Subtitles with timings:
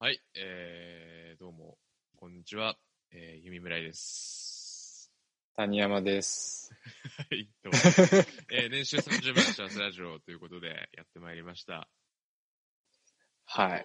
[0.00, 1.76] はい、えー、どうも、
[2.14, 2.76] こんにちは、
[3.10, 5.10] えー、弓村井です。
[5.56, 6.72] 谷山です。
[7.28, 7.78] はい、どうも、
[8.52, 11.88] えー、年収30万幸せラジオということでやってまいりました。
[13.44, 13.84] はい。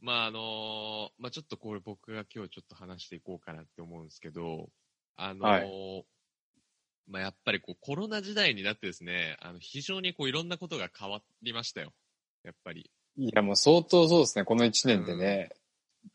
[0.00, 4.72] まあ、あのーまあ、ちょっとこれ僕が今日ちょっと話していこうかなって思うんですけど、
[5.16, 6.04] あのー
[7.08, 11.92] まあ、やっぱりこうコロナ時代になってですね、あの非常にこういろんなことが変わりましたよ。
[12.42, 12.90] やっぱり。
[13.16, 14.44] いや、もう相当そうですね。
[14.44, 15.50] この1年でね、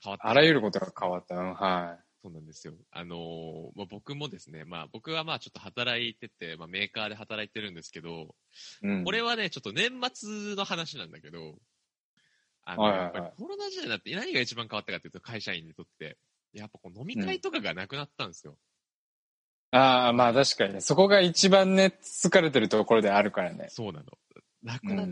[0.04, 1.36] 変わってあらゆることが変わった。
[1.36, 2.74] うんはそうなんですよ。
[2.92, 8.36] あのーまあ、僕もですね、まあ僕はまあちょっと働いてて、まあメーカーで働いてるんですけど、
[8.84, 8.88] い。
[8.88, 9.04] うん。
[9.06, 11.56] これはね、ちょっと年末の話なんだけど、
[12.66, 16.18] あの、はいはいはいやっぱりコロナ時代になって何が一番変わったかっていうと、会社員にとって、
[16.54, 18.58] やっぱこう飲み会とかがなくなったんですよ。
[19.72, 20.82] ああ、まあ確かにね。
[20.82, 23.68] そこが一番ね、疲れてるところであるからね。
[23.70, 24.06] そうなの。
[24.64, 24.96] なくう。
[24.96, 25.08] なっ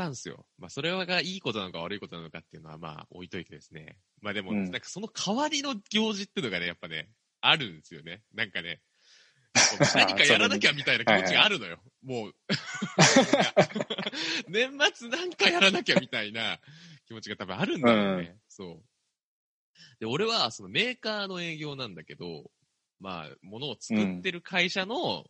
[0.00, 0.46] たんですよ。
[0.58, 3.98] まあそれがいいことなのか悪いことなのかっていうのはまあ置いといてですね。
[4.22, 8.22] まあでも、うんなんかその代わりの行事っていうのがね、やっぱね、あるんですよね。
[8.34, 8.80] なんかね、
[9.94, 11.82] 何かやらなきゃみたいな気持ちがあるのよ。
[12.02, 12.34] もう。
[14.48, 16.60] 年末なんかやらなきゃみたいな
[17.06, 18.38] 気持ちが多分あるんだよね。
[18.48, 18.82] そう。
[19.98, 22.50] で、俺はそのメーカーの営業なんだけど、
[23.00, 25.26] まあ、物を作ってる会社の、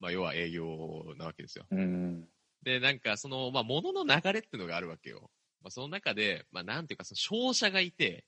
[0.00, 1.66] まあ、要は営業なわけですよ。
[1.70, 2.28] うん。
[2.64, 5.30] で、なんか、その、まあ、物の流れっていうのがあるわけよ。
[5.62, 8.26] まあ、その中で、まあ、なんていうか、その商社がいて、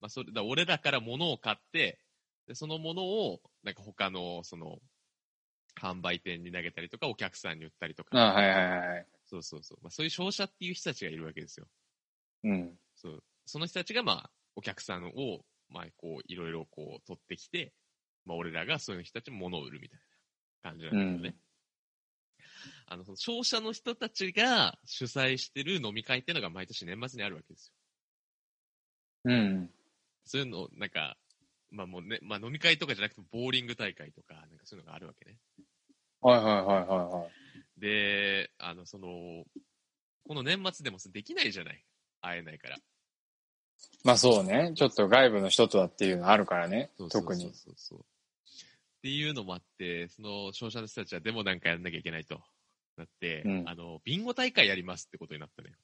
[0.00, 2.00] まあ、それ、だ俺らから物を買って、
[2.46, 4.78] で、その物を、なんか他の、その、
[5.80, 8.16] 販売店に投げたりとか、お客さんに売ったりとか。
[8.18, 9.06] あはいはいはい。
[9.26, 9.78] そうそうそう。
[9.82, 11.66] まあ、そういう商社っていう人たちがいるわけですよ。
[12.44, 12.78] うん。
[12.94, 13.24] そう。
[13.44, 17.74] その人たちが、まあ、お客さんを、まあ、こう、いろいろこう、取ってきて、
[18.24, 20.00] まあ、俺らがそういう人たちに物を売るみたい
[20.62, 21.36] な感じなんだけどね。
[22.88, 27.72] あの、その商社の人たちが主催してる飲み会っていうのが毎年年末にあるわけです
[29.24, 29.32] よ。
[29.32, 29.70] うん。
[30.24, 31.16] そういうの、なんか、
[31.70, 35.36] まあもうね、まあ飲み会とかじゃなくてボーリング大会とか、なんかそういうのがあるわけね。
[36.20, 37.80] はいはいはいはいはい。
[37.80, 39.44] で、あの、その、
[40.28, 41.84] この年末でもできないじゃない。
[42.20, 42.78] 会えないから。
[44.04, 44.72] まあそうね。
[44.76, 46.90] ちょっと外部の人とはっていうのあるからね。
[46.96, 47.52] そうそうそう特に。
[47.54, 47.98] そうそう。
[47.98, 48.02] っ
[49.02, 52.40] ていうのもあって、その商社の人たちはでもなんかやんなきゃいけないと
[52.96, 55.74] なって、うんあの、ビンゴ大会やりますってことになったのよ。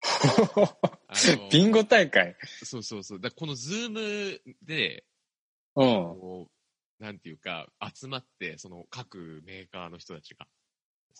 [1.08, 2.36] あのビンゴ大会？
[2.64, 3.20] そうそうそう。
[3.20, 5.04] だこのズームで、
[5.74, 6.46] うん。
[6.98, 10.46] なんていうか、集まって、その各メーカーの人たちが、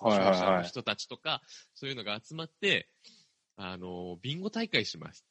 [0.01, 1.43] はいはいはいの人たちとか、
[1.75, 2.89] そういうのが集まって、
[3.57, 5.25] あの、ビンゴ大会します。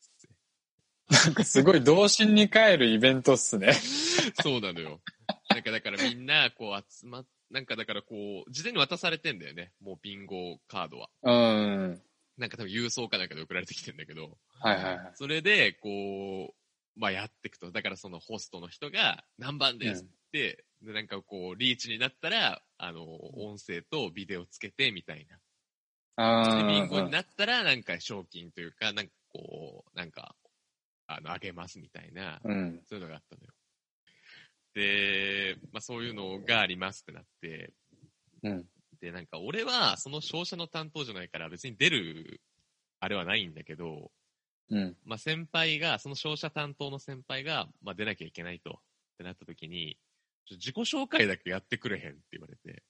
[1.09, 3.73] なんかすごい童心に帰るイベントっすね。
[4.43, 5.01] そうなのよ。
[5.49, 9.73] なんかだからみんな、こう集まっ、なんかだからこう、事前に渡されてんだよね。
[9.79, 11.09] もうビンゴカードは。
[11.21, 12.01] うん。
[12.37, 15.13] なんか多分郵送かなんかで送られてきてんだけど、はいはいはい。
[15.13, 16.53] それで、こ
[16.95, 17.71] う、まあやっていくと。
[17.71, 23.03] だからそのホストの人が何番ですって、で、なんかこう、リーチになったら、あの、
[23.39, 25.39] 音声とビデオつけてみたいな。
[26.15, 26.23] あ
[26.55, 30.35] で、ビンゴにーなったら、なんか賞金というか、なんかこう、なんか、
[31.07, 32.83] あの、あげますみたいな、うん。
[32.85, 33.53] そういうのがあったのよ。
[34.77, 37.73] で、まあそういうのがありますってなって、
[38.43, 38.65] うん。
[39.01, 42.41] で、なんか俺はその商社の担当じゃないから別に出る、
[42.99, 44.11] あれはないんだけど、
[44.69, 44.95] うん。
[45.03, 48.73] まあ先輩が、その商社担当の先輩が、まあ出なきゃいけないと、っ
[49.17, 49.97] てなった時に、
[50.51, 52.83] 自己紹介だけやってくれへんって言われて、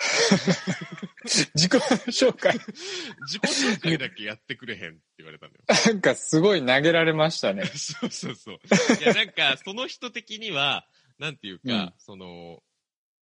[1.54, 1.76] 自己
[2.08, 2.54] 紹介？
[3.26, 5.60] 自己紹介だけやってくれへんって言われたのよ。
[5.86, 7.66] なんかすごい投げられましたね。
[7.66, 8.58] そうそうそう。
[9.00, 10.86] いや、なんか、その人的には、
[11.20, 12.62] なんていうか、うんその、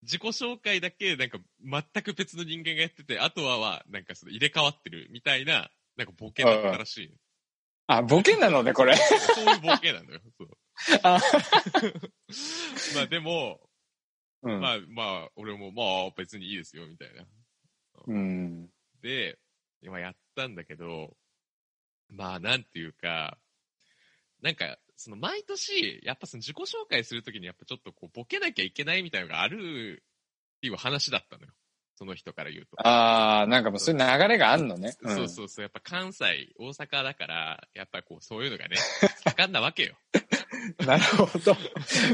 [0.04, 7.14] 自己紹介だけ、なんか、全く別の人間がやってて、あとはは、なんかその入れ替わってるみたいな、なんかボケだったらしい。
[7.88, 8.96] あ、ボケなのね、これ。
[8.96, 10.22] そういうボケなのよ。
[10.38, 10.50] そう
[11.02, 11.20] あ
[12.96, 13.60] まあでも、
[14.44, 14.62] うん。
[14.62, 17.26] まあまあ、俺もまあ別にいいですよ、みたいな。
[18.06, 18.70] うん。
[19.02, 19.40] で、
[19.82, 21.18] 今やったんだけど、
[22.10, 23.40] まあなんていうか、
[24.42, 30.04] なんか、その毎年、やっぱその自己紹介するときにやっぱちょっとこうボケなきゃいけないみたいなのがある
[30.58, 31.52] っていう話だったのよ。
[31.96, 32.88] その人から言うと。
[32.88, 34.90] ああ、なんかもうそういう流れがあんのね。
[34.90, 35.64] んそうそうそう。
[35.64, 38.78] やっぱ関西、大阪だから、やっぱこうそういうのがね、
[39.26, 39.98] 盛んなわけよ。
[40.86, 41.58] なるほど。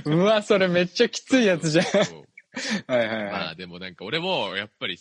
[0.06, 1.86] うわ、それめっちゃきついやつじゃん。
[1.86, 2.28] そう
[2.88, 4.98] はいはいはまあでもなんか俺も、やっぱり、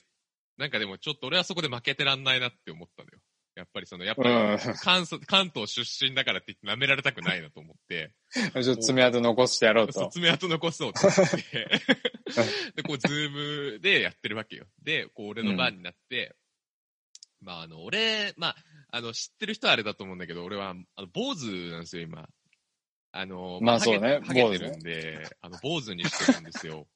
[0.56, 3.18] なんかでもちょっと俺はそこで負けてらんないなって思ったのよ。
[3.54, 8.40] やっぱりその、やっぱりうん関西、 関東出身だからって言って舐められたくないなと思って、い。
[8.64, 10.08] ちょっと爪痕残してやろうと。
[10.08, 11.80] 爪痕残そうと思って、
[12.76, 14.66] で、こう、ズームでやってるわけよ。
[14.82, 16.34] で、こう、俺の番になって、
[17.40, 18.56] まあ、あの、俺、まあ、
[18.92, 22.28] あの、知ってる人はあれだと思うんだけど、俺は、あの、坊主なんですよ、今。
[23.14, 26.86] あの、まあそうねハゲハゲてるんで、あの、坊主にしてるんですよ。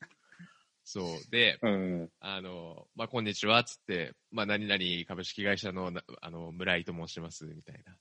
[0.89, 1.31] そう。
[1.33, 2.09] で、うん。
[2.21, 7.97] あの、まあ、こんにちは、つって、まあ、何々株式会社の、なあの、村井と申します、みたいな。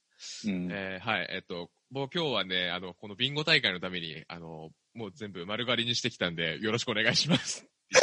[0.46, 0.72] うん。
[0.72, 7.64] えーはい、えっと、もう今日はね、あの、このビンゴ大会のために、あの、もう全部丸刈りにしてきたんで、よろしくお願いします。
[7.64, 8.00] ね。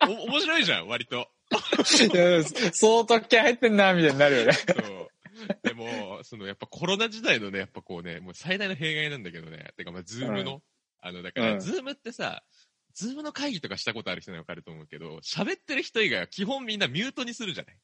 [0.08, 1.28] お、面白いじゃん、割と。
[2.72, 4.52] 相当気合入ってんな、みたいになるよね。
[4.54, 5.10] そう。
[5.62, 10.62] でも、その、やっぱコロナ時代のね、やっぱこうね、もう最大の弊害なんだけどね、てかまあ、ズームの、
[11.00, 12.42] あの、だから、うんズームってさ、
[12.94, 17.76] ズームの会議とかしたことある人にはわかると思うけど、喋ってる人以外は基本みんなミュートにするじゃない？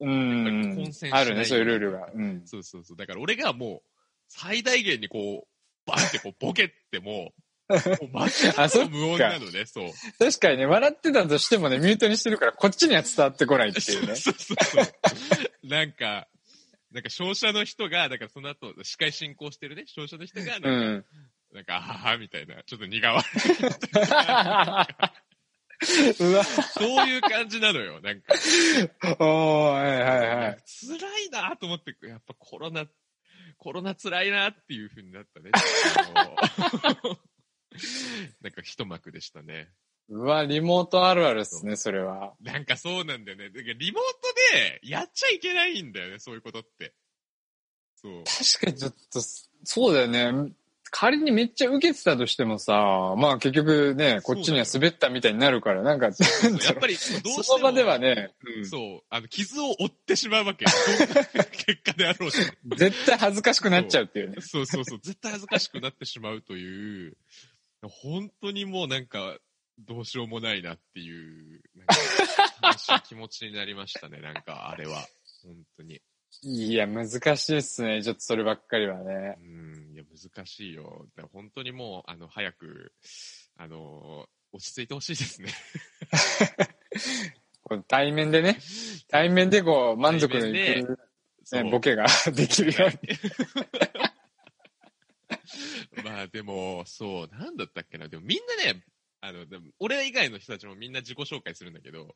[0.00, 2.08] うん混戦しないあるね、そういうルールが。
[2.14, 2.42] うん。
[2.46, 2.96] そうそうそう。
[2.96, 3.90] だから俺がもう、
[4.28, 7.32] 最大限にこう、バンってこう、ボケっても、
[8.12, 9.90] もう全あそっかく無音なのね、そう。
[10.18, 14.16] 確かにね、笑ってたとしてもね、ミュートにしてるから、こっちには伝わってこないっていうね。
[14.16, 15.66] そうそうそう。
[15.66, 16.28] なんか、
[16.90, 21.04] なんか、商社の人が、だからその後、司会進行してるね、商社の人が、なんか、うん。
[21.54, 23.22] なんか、あはは、みたいな、ちょっと苦笑
[26.18, 26.44] うわ、い。
[26.44, 28.34] そういう感じなのよ、なんか。
[29.20, 30.58] おー、はいはいはい。
[30.66, 32.88] 辛いなと思って、やっぱコロナ、
[33.56, 35.52] コロナ辛いなっていう風になったね。
[38.42, 39.70] なんか一幕でしたね。
[40.08, 42.34] うわ、リモートあるあるっすね、それは。
[42.40, 43.50] なんかそうなんだよね。
[43.50, 44.10] だリモート
[44.54, 46.96] でやっちゃいけないんだよね、そういうことって。
[47.94, 48.24] そう。
[48.24, 49.20] 確かにちょっと、
[49.62, 50.52] そうだよね。
[50.96, 57.42] 仮にめっちゃ受けてたとしてもさ、まあ結局ね、こっちには滑ったみたいになるから、なんか、やっぱり、 どうしても。
[57.42, 60.64] その場ではね、うんそう、あの、傷を負ってしまうわけ。
[61.66, 62.76] 結果であろうと。
[62.76, 64.36] 絶対恥ずかしくなっちゃうっていうね。
[64.40, 67.16] そうそうそう、絶対恥ずかしくなってしまうという、
[67.82, 69.36] 本当にもうなんか、
[69.80, 71.60] どうしようもないなっていう、
[73.08, 75.04] 気持ちになりましたね、なんか、あれは。
[75.42, 76.00] 本当に。
[76.42, 78.02] いや、難しいっすね。
[78.02, 79.38] ちょっとそればっかりはね。
[79.40, 81.06] うん、いや、難しいよ。
[81.16, 82.92] だ本当にもう、あの、早く、
[83.56, 85.48] あの、落ち着いてほしいですね。
[87.62, 88.58] この対面でね、
[89.08, 90.98] 対面でこう、満足のいく、
[91.52, 92.98] ね、ボケができるように。
[96.04, 98.08] まあでも、そう、なんだったっけな。
[98.08, 98.84] でもみんなね、
[99.20, 102.14] あの、でも俺以外の人たちもみんな自己紹介するんだけど、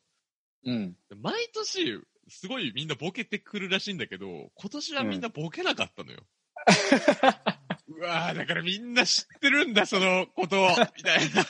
[0.65, 0.95] うん。
[1.21, 6.19] 毎年、すごいみんなボケてくるらしいんだけど、今年はみんなボケなかったのよ。
[7.87, 11.45] うわぁ、だからみんな知ってるんだ、そのことを、 みたいな。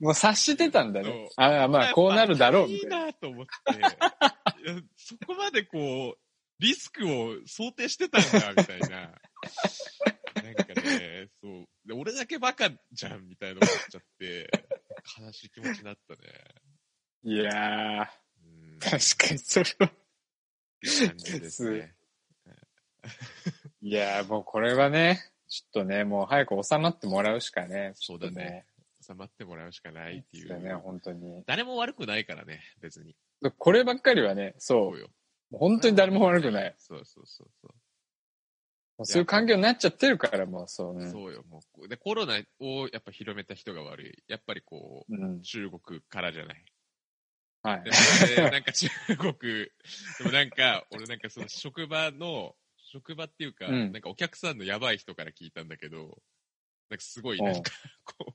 [0.00, 1.28] もう察してたんだね。
[1.36, 3.06] ああ、まあ、こうなるだろう、みいいたいな。
[3.06, 3.52] なと思って、
[4.96, 6.18] そこまでこう、
[6.58, 8.88] リスクを想定してたんだ、みたいな。
[10.42, 11.66] なんかね、そう。
[11.84, 14.50] で俺だけバカじゃん、みたいな思っちゃって、
[15.20, 16.18] 悲しい気持ちになったね。
[17.30, 18.06] いやー、
[18.72, 18.78] うん。
[18.78, 19.90] 確かにそれは。
[20.80, 21.94] ですね。
[23.82, 27.92] いやー、もうこれはね、ちょっとね、もう早く収まってもらうしかね。
[27.96, 28.64] そうだね。
[29.06, 30.78] 収まってもらうしかないっていそうだね、う。
[30.78, 31.42] 本当に。
[31.46, 33.14] 誰も悪くないからね、別に。
[33.58, 35.00] こればっかりはね、そうそう。
[35.00, 35.08] よ。
[35.52, 36.74] 本当に誰も悪くない。
[36.78, 37.72] そうそうそうそう。
[38.98, 40.96] もうそういう環境になっちゃってるから、もうそう。
[40.96, 41.44] うんそうよ。
[41.48, 44.24] もう、で、コロナをやっぱ広めた人が悪い。
[44.26, 45.42] やっぱりこう、うん。
[45.42, 46.64] 中国からじゃない。
[47.68, 48.50] はい。
[48.50, 49.70] なんか中国、で
[50.24, 52.54] もなんか、俺なんかその職場の、
[52.92, 53.92] 職場っていうか、うん。
[53.92, 56.18] なんかお客さんのやばい人から聞いたんだけど、
[56.90, 57.70] なんかすごいなんか、
[58.04, 58.34] こ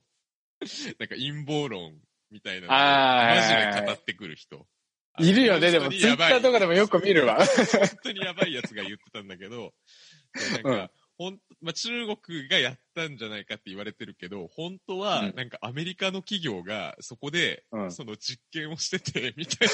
[0.60, 0.64] う、
[0.98, 1.98] なんか陰謀論
[2.30, 4.66] みたいなマジで語ってくる人。
[5.18, 7.38] いるよね、でも、ツイッターとかでもよく見るわ。
[7.44, 9.72] 本当にやばいやつが言ってたんだけど、
[10.52, 19.68] なんか、うんほんまあ、中国がやったんじゃないかって言われてるけど、本当はう、んなんかアメリカの企業がそこで、うんその実験をしてて、みたい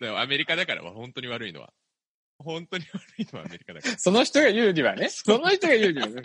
[0.00, 0.20] な。
[0.20, 1.72] アメリカだからは本当に悪いのは。
[2.38, 3.98] 本当に悪いのはアメリカだから。
[3.98, 5.08] その人が言うにはね。
[5.10, 6.22] その人が言うにはね。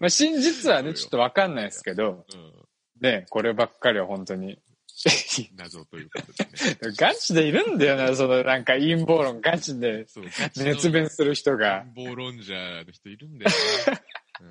[0.00, 2.52] まあ、真実はね、ちょっとわかんないですけど、うん。
[3.00, 4.58] ね、こればっかりは本当に。
[5.56, 6.78] 謎ということでね。
[6.96, 10.06] ガチでいるんだよな、そのなんか陰謀論ガチで
[10.56, 11.84] 熱弁する人が。
[11.94, 14.02] 陰謀論者の人いるんだよね。
[14.40, 14.50] うん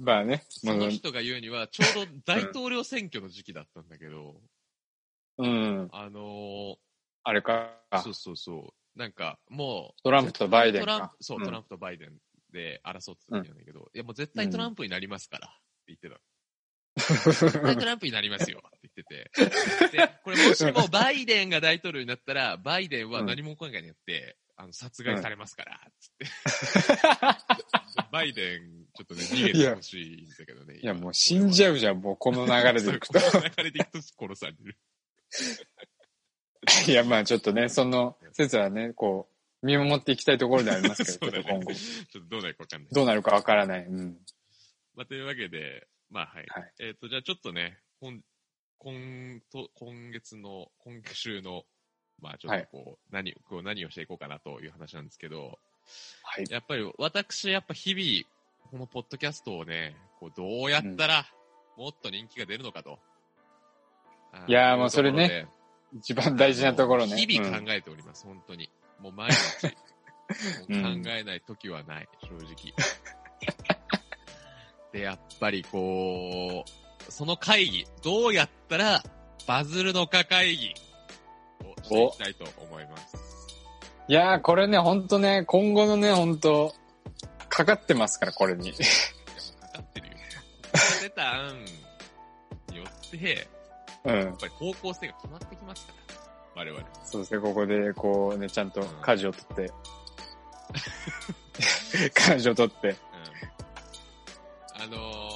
[0.00, 0.44] まあね。
[0.48, 4.40] その人が言うには、ちょうど大統領選挙の時期だったんだけど、
[5.38, 5.88] うん。
[5.92, 6.78] あの
[7.22, 8.02] あれかー、。
[8.02, 8.98] そうそうそう。
[8.98, 11.16] なんか、もう、トランプとバイデンかトランプ。
[11.20, 12.18] そう、うんトランプとバイデン
[12.52, 15.50] で争ってたんだけど、いやもう絶対トランプになりますから、っ
[15.86, 16.20] て言ってた。
[16.96, 18.62] 絶対トランプになりますよ
[19.00, 19.96] っててて。
[19.96, 26.26] で、これもしもバイデンが大統領になったら、バイデンは何も考えにやって、あの、殺害されますから、つって。
[28.10, 30.78] バイデン、ちょっとね、逃げてほしいんだけどね。
[30.78, 33.20] いや、もう死んじゃゃうじゃん、もうこの流れでいくと。
[33.20, 34.76] この流れでいくと殺される。
[36.88, 39.28] いや、まあちょっとね、その説はね、こ
[39.62, 41.74] う、見守っていきたいところでありますけど、だね今後。
[41.74, 42.88] ちょっとどうなるかわかんない。
[42.92, 43.84] どうなるかわからない。
[43.84, 44.18] うん。
[44.94, 46.46] まあ、というわけで、まあはい。
[46.48, 48.20] はいえっ、と、じゃあちょっとね、今、
[48.78, 51.64] 今と、今月の、今週の、
[52.20, 55.58] まあちょっとこう、何、こう何をしていこうかなという話なんですけど、
[56.22, 56.46] はい。
[56.50, 61.26] やっぱり私、やっぱ日々、このポッドキャストをね、こうどうやったら、
[61.76, 62.98] もっと人気が出るのかと。
[64.32, 65.46] あーいやーもうそれね
[65.94, 67.16] 一番大事なところね。
[67.16, 68.70] 日々うん考えております、本当に。
[69.00, 69.66] もう毎日。
[70.68, 72.74] もう考えない時はない、正直。
[74.92, 79.02] で、やっぱりこう、その会議、どうやったら
[79.46, 80.74] バズるのか会議
[81.64, 83.16] をしていきたいと思います。
[84.08, 86.74] いやー、これね、ほんとね、今後のね、ほんと、
[87.48, 88.68] かかってますから、これに。
[88.68, 88.78] いや、も
[89.58, 90.12] うかかってるよ。
[91.02, 91.56] 出た案
[92.70, 93.48] によって、
[94.04, 94.36] うんやっ。
[94.38, 95.92] ぱり方向性が決まってきますか
[96.54, 96.84] ら、我々。
[97.04, 99.72] そうですね、ここで、こうね、ちゃんと舵を取って、
[102.14, 102.88] 舵を取って。
[102.88, 102.96] うん。
[104.82, 105.35] あのー、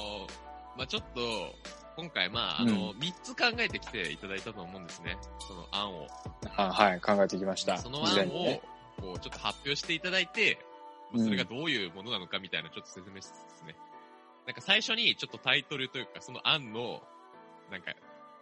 [0.77, 1.55] まあちょっと、
[1.97, 5.17] 今回、まああの、3つ考えてきていただいたと思うんですね。
[5.39, 6.07] その案を。
[6.55, 7.77] あはい、考えてきました。
[7.77, 8.61] その事前案をにね。、
[8.99, 10.57] こう、ちょっと発表していただいて、
[11.11, 13.75] まあそれがどういうものなのかみたいなちょっと説明しつつですね。
[14.45, 17.01] なんか最初にちょっとタイトルというか、その案の、
[17.69, 17.93] なんか、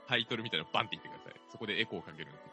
[0.07, 1.41] タイトルみたいなのバンって言ってください。
[1.51, 2.48] そこでエコーをかけるんで。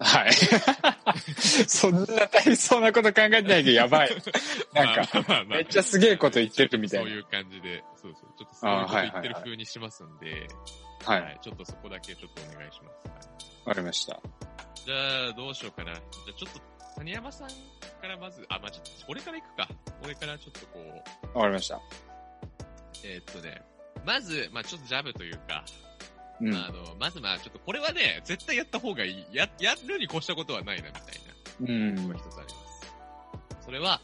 [0.00, 0.32] はい。
[1.68, 4.10] そんな大変そうなこと考えてないけど、やばい。
[4.72, 8.30] なんか、まあまあまあまあめっちゃすげえこと言ってるみたいなそういう感じで、そうそう。
[8.38, 10.48] ちょっとすごいこと言ってる風にしますんで、
[11.04, 11.22] はい。
[11.22, 11.38] はい。
[11.42, 13.08] ちょっとそこだけちょっとお願いします。
[13.08, 14.20] はいわかりました。
[14.86, 15.94] じゃあ、どうしようかな。
[15.94, 16.02] じゃ
[16.34, 16.60] あ、ちょっと、
[16.96, 19.68] 谷山さんからまず、あ、まあ、ちょっと、俺から行くか。
[20.02, 21.04] 俺からちょっとこ
[21.34, 21.80] う、わかりました。
[23.04, 23.62] えーっとね、
[24.04, 25.64] まず、まあ、ちょっとジャブというか、
[26.40, 26.54] うん。
[26.54, 29.26] あの、まずまあ、ちょっとこれはね、絶対やった方がいい。
[29.32, 31.20] や、やるに越したことはないな、みたい
[31.60, 32.60] うんなのが一つありま
[33.58, 33.64] す。
[33.64, 34.00] それは、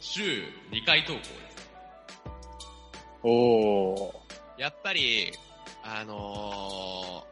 [0.00, 0.22] 週
[0.70, 1.36] 2回投稿です。
[3.22, 4.12] おー。
[4.58, 5.32] やっぱり、
[5.82, 7.24] あの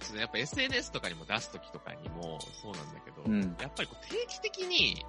[0.00, 5.04] ー、やっぱ SNS とかにも出すときとかにもそうなんだけど、うんやっぱりこう定期的に、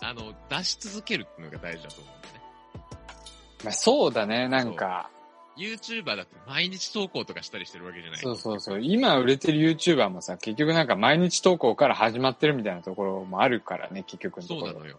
[0.00, 2.40] あの、出し続けるっていうのが大事だと思うんだよね。
[3.64, 5.10] まあ、そうだね、なんか。
[5.56, 8.80] YouTuber だって毎日投稿とかしたりしてるわけじゃないそうそうそう。
[8.80, 14.66] 今売れてる YouTuber もさ、結局なんか毎日投稿から始まってるみたいなところもあるからね、結局のところ。
[14.68, 14.98] そうなのよ。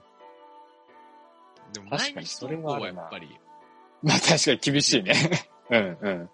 [1.74, 3.40] でも確かに毎日投稿はやっぱり、
[4.04, 5.14] まあ確かに厳しいね。
[5.72, 6.30] うんうん。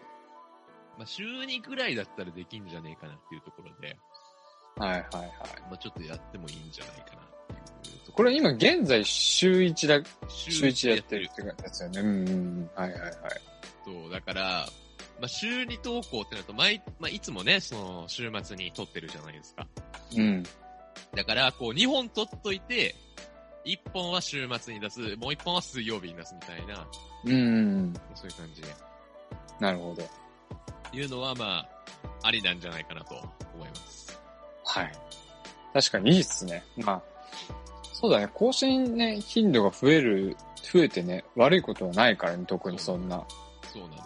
[0.97, 3.97] まあ週2ぐらいだったらできんじゃねえかなっていうところで、
[4.75, 5.31] はいはいはい。
[5.69, 7.25] まあちょっとやってもいいんじゃないかなっ
[7.83, 10.03] ていうとここれ今現在週1だ、ろ。
[10.27, 12.01] 週1でやってるってやつよね。
[12.01, 12.69] うんうん。
[12.75, 13.11] はいはいはい。
[13.85, 14.67] そう、だから、
[15.19, 19.67] まあ、週に投稿ってなると、毎、まあ、いつもね、その、週末に撮ってるじゃないですか。
[20.15, 20.43] うん。
[21.15, 22.95] だから、こう、2本撮っといて、
[23.65, 26.87] 1本は週末に出す、もう1本は水曜日に出すみたいな、
[27.25, 27.35] うんう
[27.81, 27.93] ん。
[28.15, 28.67] そういう感じで。
[29.59, 30.03] なるほど。
[30.93, 31.67] いうのは、まあ、
[32.23, 33.15] ありなんじゃないかなと
[33.53, 34.19] 思います。
[34.63, 34.91] はい。
[35.73, 36.63] 確かにいいっすね。
[36.77, 37.01] まあ、
[37.93, 38.29] そうだね。
[38.33, 43.25] 更新ね、頻度が増える、増えてね、悪いことはないからね、特にそんな。
[43.71, 44.03] そうなのよ。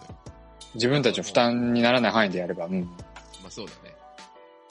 [0.74, 2.66] 自分たちの負担にならない範囲でやれば。
[2.66, 2.82] うん。
[2.82, 3.94] まあ、そうだね。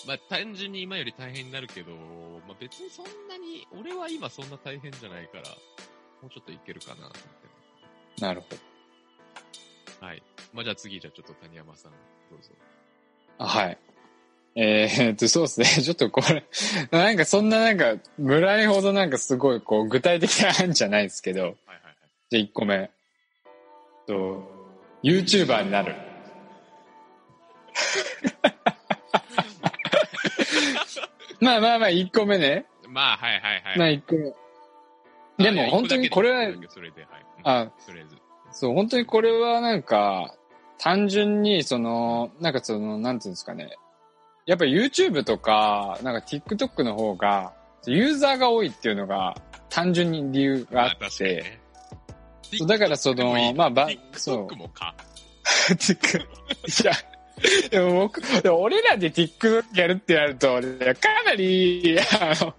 [0.06, 1.92] まあ、単純に今より大変になるけど、
[2.48, 5.44] まあ、別にそんなに、俺は今そんな大変じゃないから、
[6.22, 7.12] もうちょっといけるかなと思っ
[8.18, 8.22] て。
[8.22, 8.48] なるほ
[10.00, 10.06] ど。
[10.06, 10.22] はい。
[10.54, 12.50] まあ、じゃあ次、じゃあちょっと谷山さん、どうぞ。
[13.38, 13.78] あはい。
[14.56, 15.66] えー、っと、そうですね。
[15.82, 16.46] ちょっとこれ、
[16.92, 21.96] なんかそんななんか、村井ほどなんかすごいこう、具体的な案じゃないですけど、はいはいはい。
[22.30, 22.92] じゃあ1個目。
[24.06, 24.53] と、
[25.04, 25.96] YouTuber になる。
[31.42, 32.66] まあまあまあ、1個目ね。
[32.88, 33.78] まあ、はいはいはい。
[33.78, 34.34] まあ1個目。
[35.44, 37.26] でも本当にこれは、それで、はい。
[37.44, 38.18] あ、とりあえず。
[38.52, 40.36] そう、本当にこれはなんか、
[40.78, 43.78] 単純に、その、なんかその、なんていうんですかね。
[44.46, 47.54] やっぱ YouTube とか、なんか TikTok の方が、
[47.86, 49.36] ユーザーが多いっていうのが、
[49.70, 51.60] 単純に理由があまあ、って、
[52.68, 54.56] だからその、まあ、ば、そう。
[54.56, 54.96] もか。
[56.84, 56.94] いや、
[57.70, 62.54] でも僕、でも俺らで TikTok やるってやると、かなり、あの、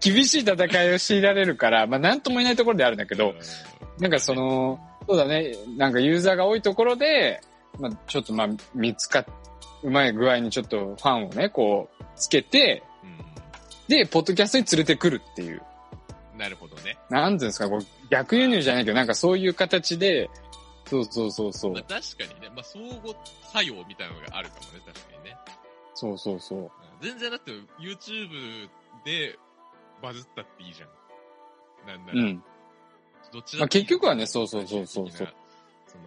[0.00, 3.36] 厳しい戦いを強いられるから、まあなんとも言えないところであるんだけど、うん
[3.98, 4.78] なんかそ、の、
[5.08, 7.40] そうだね、なんかユーザーが多いところで、
[7.80, 9.26] まあちょっとまあ見つかっ、
[9.82, 12.82] うまい具合にちょっとファンをね、こう、つけて、
[13.88, 15.62] うで、ポッドキャストに連れてくるっていう。
[16.34, 16.38] ん。
[16.38, 16.98] なるほどね。
[17.08, 20.30] なんていうんですか、こう逆輸入じゃないけど、なんかそういう形で、
[20.86, 21.82] そうそうそうそうまあ、。
[21.82, 22.48] 確かにね。
[22.54, 23.14] まあ、相互
[23.52, 25.36] 作用みたいなのがあるかもね、確かにね。
[25.94, 26.58] そうそうそう。
[26.60, 26.70] うん
[27.00, 28.68] 全然だって YouTube
[29.04, 29.38] で
[30.02, 30.88] バズったっていいじゃん。
[31.86, 32.20] なんなら。
[32.20, 32.42] うん。
[33.32, 35.28] どっちまあだっていい結局はねそうそうそうそうそう
[35.86, 36.04] その、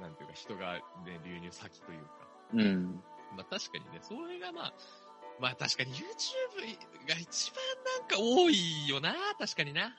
[0.00, 2.08] なんていうか人がね、流入先というか。
[2.54, 3.02] うん。
[3.36, 4.72] まあ確かにね、それがまあ、
[5.40, 7.62] まあ確かに YouTube が一番
[8.00, 9.94] なんか多いよな、確かにな。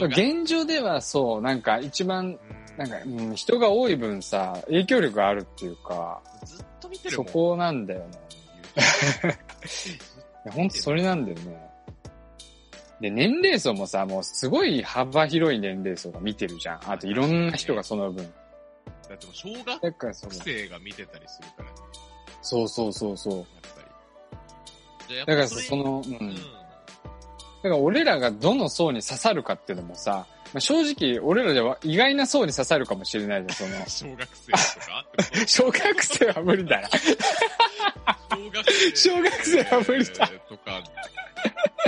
[0.00, 2.38] 現状ではそう、なんか一番、うん
[2.78, 7.16] なんか、うん、人が多い分さ、影響力があるっていうか、ずっと見てる。
[7.16, 8.06] そこなんだよね。
[10.46, 11.70] いや、ほんとそれなんだよね。
[13.00, 16.92] で、年齢層もさ、もうすごい幅広い年齢層が見てるじゃん。
[16.92, 18.32] あといろんな人がその分。
[19.08, 21.76] だってもう小学だからその、生が見てたりするからね、
[22.42, 23.36] そうそうそうそう。
[23.38, 23.46] やっ
[25.06, 25.18] ぱり。
[25.18, 26.36] だからその、うん。
[27.68, 27.72] うん。
[27.72, 33.84] だから俺らがどの層に刺さるかっていうのもさ、まあ、正直俺らでは意外な層に刺さるかもしれないじゃん、その。
[33.86, 35.06] 小学生とか
[35.46, 36.88] 小学生は無理だな。
[38.94, 39.62] 小学生。
[39.64, 40.82] は無理だとか、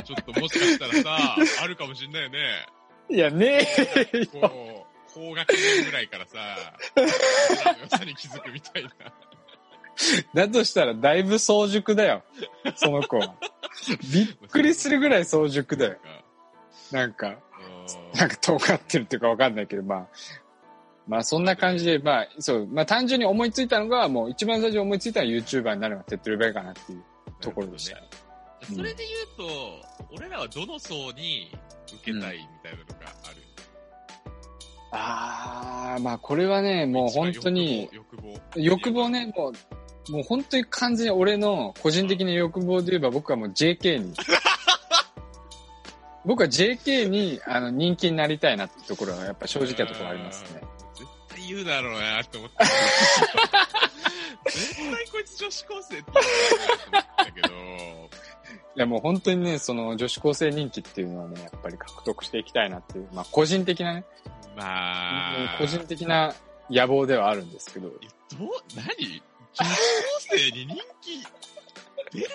[0.05, 2.39] ちょっともしかしたらさ、あるかもしんないよね。
[3.09, 3.67] いや、ね
[4.13, 4.27] えよ。
[4.41, 6.39] こう、高学年ぐらいからさ、
[7.83, 8.91] 良さに気づくみたいな。
[10.35, 12.23] だとしたらだいぶ早熟だよ。
[12.77, 13.35] その子は。
[14.13, 15.97] びっくりするぐらい早熟だよ。
[16.91, 17.37] なんか、うん
[18.19, 20.07] なんか尖ってるっていうかわかんないけど、まあ。
[21.09, 27.03] まあそんな感じで、まあ、そう、まあ単純に思いついたのが、もう一番最初に思いついたのは YouTuber になるのが手っ取り早いかなっていう
[27.41, 28.03] ところでしたね。
[28.13, 28.31] うん
[28.77, 31.51] それで言うと、俺らはどの層に
[32.03, 33.37] 受けたいみたいなのがある？
[34.93, 38.41] あー、まあこれはね、もう本当に、欲望。
[38.57, 39.53] 欲望ね、もう、
[40.11, 44.15] もう本当に完全に俺の個人的な欲望で言えば僕はもう JK に。
[46.27, 50.61] 僕は JK にあの人気になりたいなってところはやっぱ正直なところありますね。
[50.95, 52.57] 絶対言うだろうなって思って。
[54.51, 57.51] 絶対こいつ女子高生って言ったけど、い
[58.77, 64.05] やもう本当にね、その女子高生人気っていうのはね、やっぱり獲得していきたいなっていう、まあ個人的なね、
[64.57, 66.35] まあ、個人的な
[66.69, 67.89] 野望ではあるんですけど。
[67.89, 67.99] どう、
[68.77, 69.23] 何
[69.61, 71.23] 女子高生に人気
[72.13, 72.29] 出る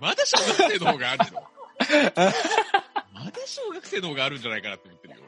[0.00, 1.42] まだ小学生の方があるの？
[3.12, 5.20] まだ小学生の方があるんじゃないかなって思ってるよ、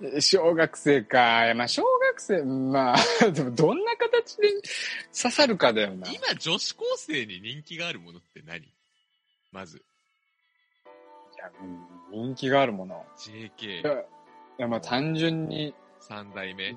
[0.00, 0.20] 俺。
[0.20, 1.44] 小学生か。
[1.46, 2.96] いやまあ小学生、まあ、
[3.30, 4.48] でもどんな形で
[5.16, 6.10] 刺さるかだよな。
[6.10, 8.72] い今、女子高生に人気があるものって何？
[9.52, 9.82] まず、
[11.38, 13.04] やうん人気があるもの。
[13.26, 14.04] い JK や、い
[14.58, 16.76] やまあ単純に、三代目、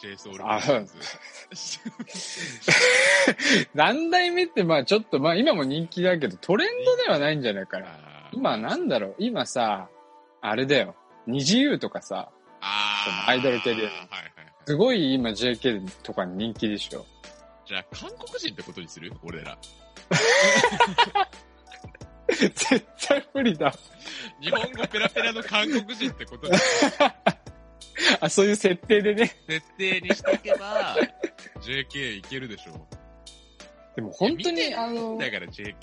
[0.00, 0.60] JSOUL あ
[3.74, 7.86] 何 代目ってまあちょっとまあ今も人気だけどトレンドではないんじゃないかな。
[8.32, 9.14] 今なんだろう？
[9.18, 9.88] 今さ、
[10.40, 10.94] あれだよ。
[11.26, 12.30] 二次優とかさ、
[12.60, 14.32] あそのアイドル系ではいはいはい。
[14.66, 17.06] すごい今 JK とか人気でしょ。
[17.66, 19.12] じゃあ、韓国人ってことにする？
[19.22, 19.58] 俺ら。
[22.28, 23.72] 絶対無理だ。
[24.40, 26.52] 日本語ペラペラの韓国人ってことに
[28.20, 29.36] あ、そういう設定でね。
[29.48, 30.96] 設定にしとけば、
[31.60, 32.86] JK いけるでしょ。
[33.96, 35.82] でも本当にあの、だから JK なんて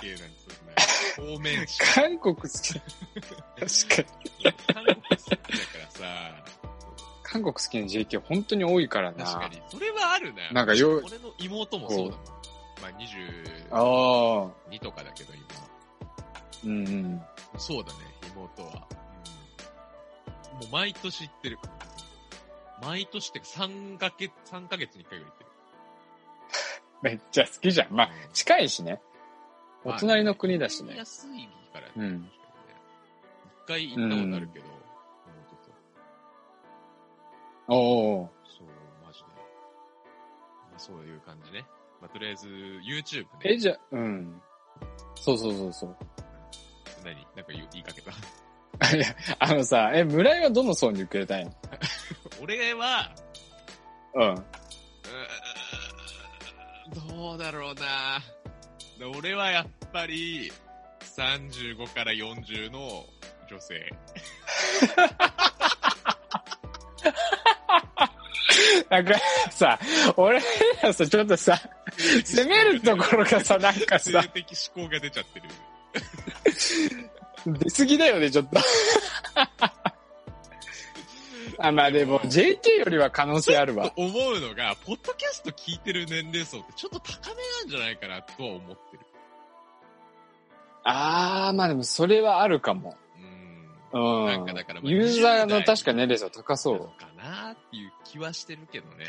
[1.15, 2.73] そんな、方面しか韓国好き。
[2.73, 4.53] 確かに。
[4.73, 5.45] 韓国好きだか
[5.83, 6.45] らさ、
[7.23, 9.25] 韓国好きな JK 本当に多いからな。
[9.25, 9.61] 確かに。
[9.69, 10.51] それはあるな。
[10.51, 12.25] なんかよ俺の妹もそうだもん。
[12.81, 12.91] まあ、
[13.71, 14.71] ああ。
[14.71, 15.43] 22とかだけど今。
[16.65, 17.21] うんうん。
[17.57, 17.99] そうだね、
[18.33, 18.87] 妹は。
[20.53, 21.59] うん、もう毎年行ってる。
[22.85, 25.49] 毎年ってか3ヶ月、3ヶ月に1回ぐらい行ってる。
[27.01, 27.93] めっちゃ好きじゃん。
[27.93, 29.01] まあ、近いしね。
[29.83, 30.95] おまあ隣の国だしね。
[30.97, 31.93] 安いからね。
[31.97, 32.29] うん。
[33.65, 35.71] 一回行ったことあるけど、妹と。
[37.67, 37.75] お
[38.21, 38.67] おそう、
[39.05, 39.25] マジで。
[40.71, 41.65] まあ、そういう感じね。
[42.01, 43.27] まあ、とりあえず、YouTube ね。
[43.43, 44.41] え、じゃあ、うん。
[45.15, 45.95] そうそうそうそう。
[47.03, 47.15] 何？
[47.35, 48.11] なんか言い言いかけた？
[48.97, 49.05] いや、
[49.39, 51.51] あのさ、え、村井はどの層に受け入れたいの？
[52.41, 53.11] 俺は、
[54.13, 54.35] うん。
[57.09, 58.19] どうだろうな。
[59.17, 60.51] 俺はやっぱり、
[61.15, 63.05] 35から40の
[63.49, 63.89] 女性。
[68.89, 69.13] なんか
[69.51, 69.79] さ、
[70.17, 70.41] 俺
[70.81, 71.57] らさ、ちょっとさ、
[72.23, 75.45] 攻めるところがさ、なんかさ性、的思考が出ちゃってる。
[77.59, 78.59] 出過ぎだよね、ちょっと。
[81.59, 83.89] あ、まあでも、JK よりは可能性あるわ。
[83.91, 88.99] と思うのが、ポッドキャスト聞いてる年齢層ってちょっと高めなんじゃないかなとは思ってる。
[90.83, 92.95] あー、まあでもそれはあるかも。
[93.93, 94.21] うん。
[94.21, 94.25] うん。
[94.27, 96.79] なんかだからまあユーザーの20代確か年齢層高そう。
[96.99, 99.05] かなっていう気はしてるけどね。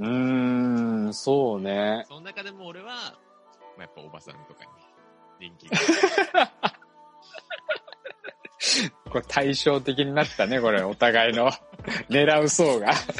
[0.00, 2.04] うーん、ん、そうね。
[2.08, 2.92] その中でも俺は、ま
[3.78, 4.64] あ、やっぱおばさんとか
[5.40, 6.50] に人気が。
[9.10, 11.50] これ対照的になったね、これ、お互いの
[12.08, 12.86] 狙う層が。
[12.88, 13.16] ねそう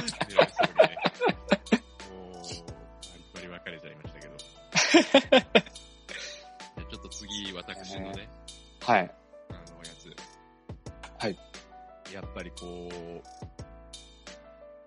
[0.79, 0.97] ね
[2.11, 2.33] もう、
[3.35, 4.37] バリバリ分かれちゃいましたけど。
[5.31, 5.41] じゃ
[6.79, 8.29] あちょっと次、私のね、
[8.83, 9.01] はい。
[9.01, 9.05] あ
[9.55, 10.15] の、やつ。
[11.19, 11.39] はい。
[12.13, 12.95] やっぱりこう、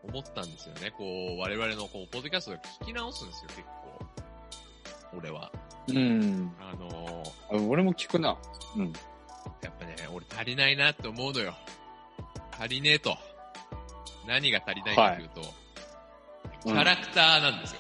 [0.09, 0.91] 思ったんですよね。
[0.91, 3.67] こう、我々のこう、ポッドキャストで聞き直すんですよ、結構。
[5.17, 5.51] 俺は。
[5.87, 6.53] うん。
[6.59, 8.37] あのーあ俺も聞くな。
[8.75, 8.91] うん。
[9.61, 11.55] やっぱね、俺足りないなって思うのよ。
[12.59, 13.17] 足りねえと。
[14.27, 15.41] 何が足りないかというと、
[16.65, 17.79] キャラクターなんですよ。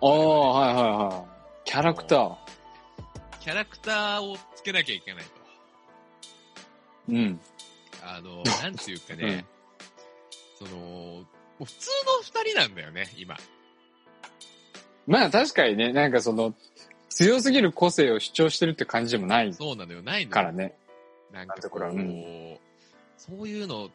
[0.00, 1.36] ああ、はいはいはい。
[1.64, 2.36] キャラクター。
[3.40, 5.30] キャラクターをつけなきゃいけないと。
[7.10, 7.40] うん。
[8.02, 9.44] あの、 なんていうかね、
[10.58, 11.26] その、も
[11.60, 11.90] う普通
[12.34, 13.36] の二人なんだよね、今。
[15.06, 16.54] まあ確かにね、なんかその、
[17.16, 20.34] 強すぎる個性を主張してるって感じでもないそうなのよ、ないのよ。
[20.34, 20.74] からね。
[21.32, 22.58] なんかこう、
[23.16, 23.88] そういうの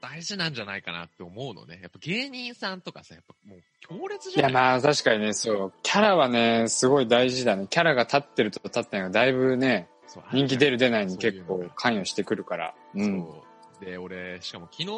[0.00, 1.80] 大事なんじゃないかなって思うのね。
[1.82, 4.52] やっぱ芸人さんとかさ、やっぱもう強烈いやじゃない？
[4.52, 5.72] まあ確かにね、そう。
[5.82, 7.66] キャラはね、すごい大事だね。
[7.68, 9.88] キャラが立ってると立ってないがだいぶね、
[10.32, 12.74] 人気出る出ないに結構関与してくるから。
[12.94, 13.20] うん。
[13.20, 13.44] そ
[13.82, 13.84] う。
[13.84, 14.88] で、俺、しかも昨日、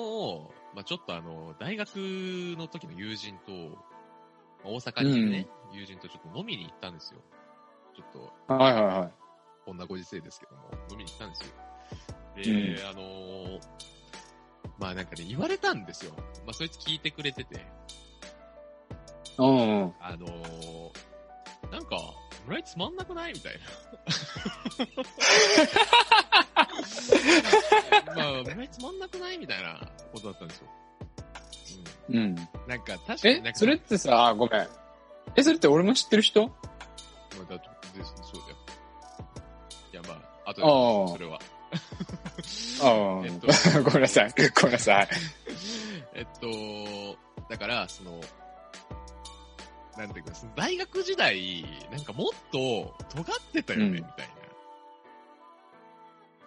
[0.77, 1.97] まあちょっとあの、大学
[2.57, 3.57] の時の友人と、ま
[4.67, 7.19] あ大阪にいるね、友人とちょっと飲みに行ったんですよ。
[7.95, 8.13] ちょっ
[8.49, 9.13] と、はいはいはい。
[9.65, 11.47] こんなご時世ですけども、飲みに行ったんですよ。
[12.37, 13.61] で、うあのー
[14.79, 16.13] まあなんかね、言われたんですよ。
[16.45, 17.65] まあそいつ聞いてくれてて、
[19.39, 19.95] うんうん。
[20.01, 21.05] あのー
[21.71, 21.97] なんか、
[22.47, 23.61] 村井つまんなくないみたいな。
[28.15, 29.81] まあ、村井つまんなくないみたいな
[30.13, 30.69] ことだったんですよ。
[32.11, 32.17] うん。
[32.17, 32.35] うん。
[32.69, 34.69] なんか、確かにえそれってさ、あ、ごめん。
[35.37, 36.49] え、それって俺も知ってる人？
[36.49, 36.55] ま
[37.49, 37.59] あ、だ
[37.95, 38.57] と、でそうだよ。
[39.93, 41.41] いや、まあ、あとああで、それは。
[42.83, 44.33] あえっとあ、 ごめんなさい。
[44.55, 45.09] ごめんなさい。
[46.15, 48.21] えっと、だから、その、
[49.97, 54.35] なんていうか、その大学時代、なんかもっと尖ってたよね、うんみたいな。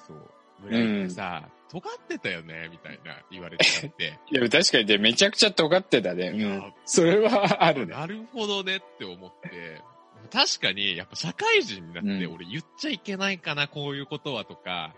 [0.06, 0.32] そう。
[0.60, 4.20] 村井君さ、尖ってたよね、みたいな言われてたって。
[4.32, 6.30] いや、確かにね、めちゃくちゃ尖ってたね。
[6.30, 6.74] うん。
[6.86, 7.94] それはあるね。
[7.94, 9.82] なるほどねって思って、
[10.28, 14.96] 確かに、やっぱ社会人になって、うん俺言っちゃいけないかな、こういうことはとか、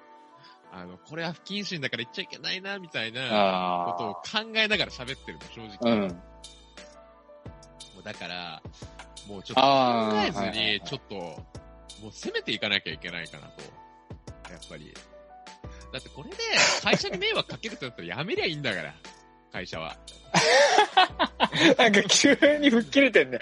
[0.72, 5.62] あの、これは不謹慎だから言っちゃいけないな、みたいなことをあ考えながら喋ってるの、正。
[5.62, 6.02] うん。
[6.02, 6.08] も
[8.02, 8.62] うだから、
[9.28, 13.62] もうちょっとあー考えずに、はいはいはいちょっと、もう攻めていかなきゃいけないかなと。
[14.52, 14.94] やっぱり。
[15.92, 16.36] だってこれで
[16.84, 18.94] 会社に迷惑かけるってなったらやめりゃいいんだから。
[19.52, 19.98] 会社は。
[21.78, 23.40] なんか急に吹っ切れてんね。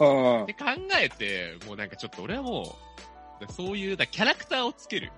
[0.00, 0.54] うんで。
[0.54, 0.64] 考
[1.00, 2.76] えて、もうなんかちょっと俺はも
[3.40, 5.12] う、だそういう、だキャラクターをつける。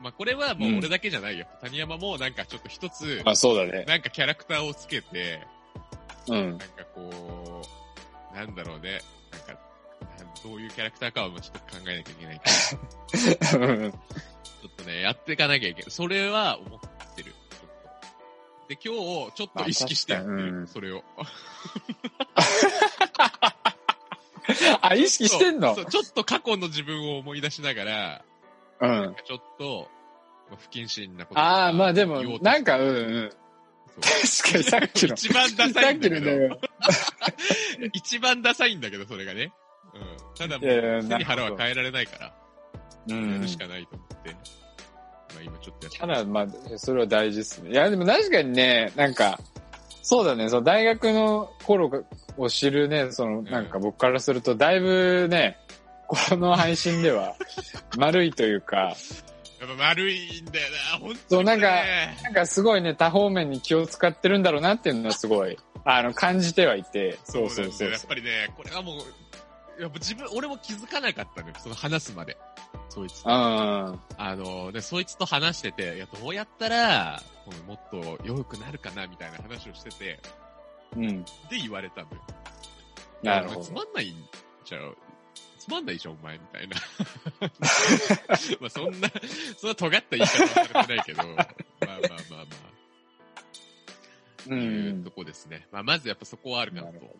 [0.00, 1.46] まあこれはもう俺だけじゃないよ。
[1.60, 3.84] 谷山もなんかちょっと一つ、まあそうだね。
[3.84, 5.40] なんかキャラクターをつけて、
[6.28, 6.58] うんなん。
[6.58, 7.62] かこ
[8.32, 9.00] う、なんだろうね。
[9.30, 9.60] なんか、
[10.42, 13.98] どういうキャラクターかはもうちょっと考えなきゃいけないけど、う んちょ
[14.68, 15.90] っとね、やっていかなきゃいけない。
[15.90, 16.80] それは思っ
[18.72, 20.60] で、今日、ちょっと意識してやってる。
[20.60, 21.04] うんそれを。
[24.80, 25.74] あ、意識してんの？
[25.74, 28.24] ちょっと過去の自分を思い出しながら、
[28.80, 29.14] うん。
[29.24, 29.88] ちょっと、
[30.48, 32.92] まあ不謹慎なことああ、まあでもなんか、うんう
[33.24, 33.30] ん。
[34.00, 35.14] 確かにさっきの。
[35.14, 36.58] 一番ダサいんだけど、のね。
[37.92, 39.52] 一番ダサいんだけど、それがね。
[39.94, 40.34] うん。
[40.34, 42.34] ただもいやいやう、背に腹は変えられないから、
[43.08, 43.48] うやるん。
[43.48, 44.36] しかないと思って、
[45.46, 47.70] まあ今ちょっとキャラ、まあ、それは大事っすね。
[47.70, 49.38] いや、でも確かにね、なんか、
[50.02, 52.04] そうだね、その大学の頃
[52.36, 55.58] を知るね、その、なんか僕からすると、だいぶね、
[56.08, 57.36] この配信では、
[57.96, 58.94] 丸いというか、
[59.62, 61.20] やっぱ丸いんだよな、本当に、ね。
[61.28, 61.70] そうなんか
[62.24, 68.96] なんかすごいね、多方面に気を使ってるんだろうなっていうのはすごい、あの、感じてはいて、そうそうそうなんだよやっぱりね、これはもう、
[69.82, 72.36] やっぱ自分、俺も気づかなかったのよ、その話すまで。
[72.88, 73.30] そいつと。
[73.30, 73.34] うん。
[74.16, 80.20] あの、で、そいつと話してて、いや、どうやったら、うんもっと良くなるかな、みたいな話をしてて、
[80.96, 81.24] うん。
[81.24, 81.26] で
[81.60, 82.22] 言われたのよ。
[83.24, 84.14] なるほどつまんないん
[84.64, 84.96] ちゃう？
[85.58, 86.76] つまんないじゃん、お前、みたいな。
[88.60, 89.10] まあ、そんな、
[89.58, 91.48] そんな尖った言い方はされてないけど、まあまあまあ
[91.88, 92.46] まあ。
[94.46, 94.48] う。
[94.48, 95.66] というんとこですね。
[95.72, 97.16] まあ、まずやっぱそこはあるかなと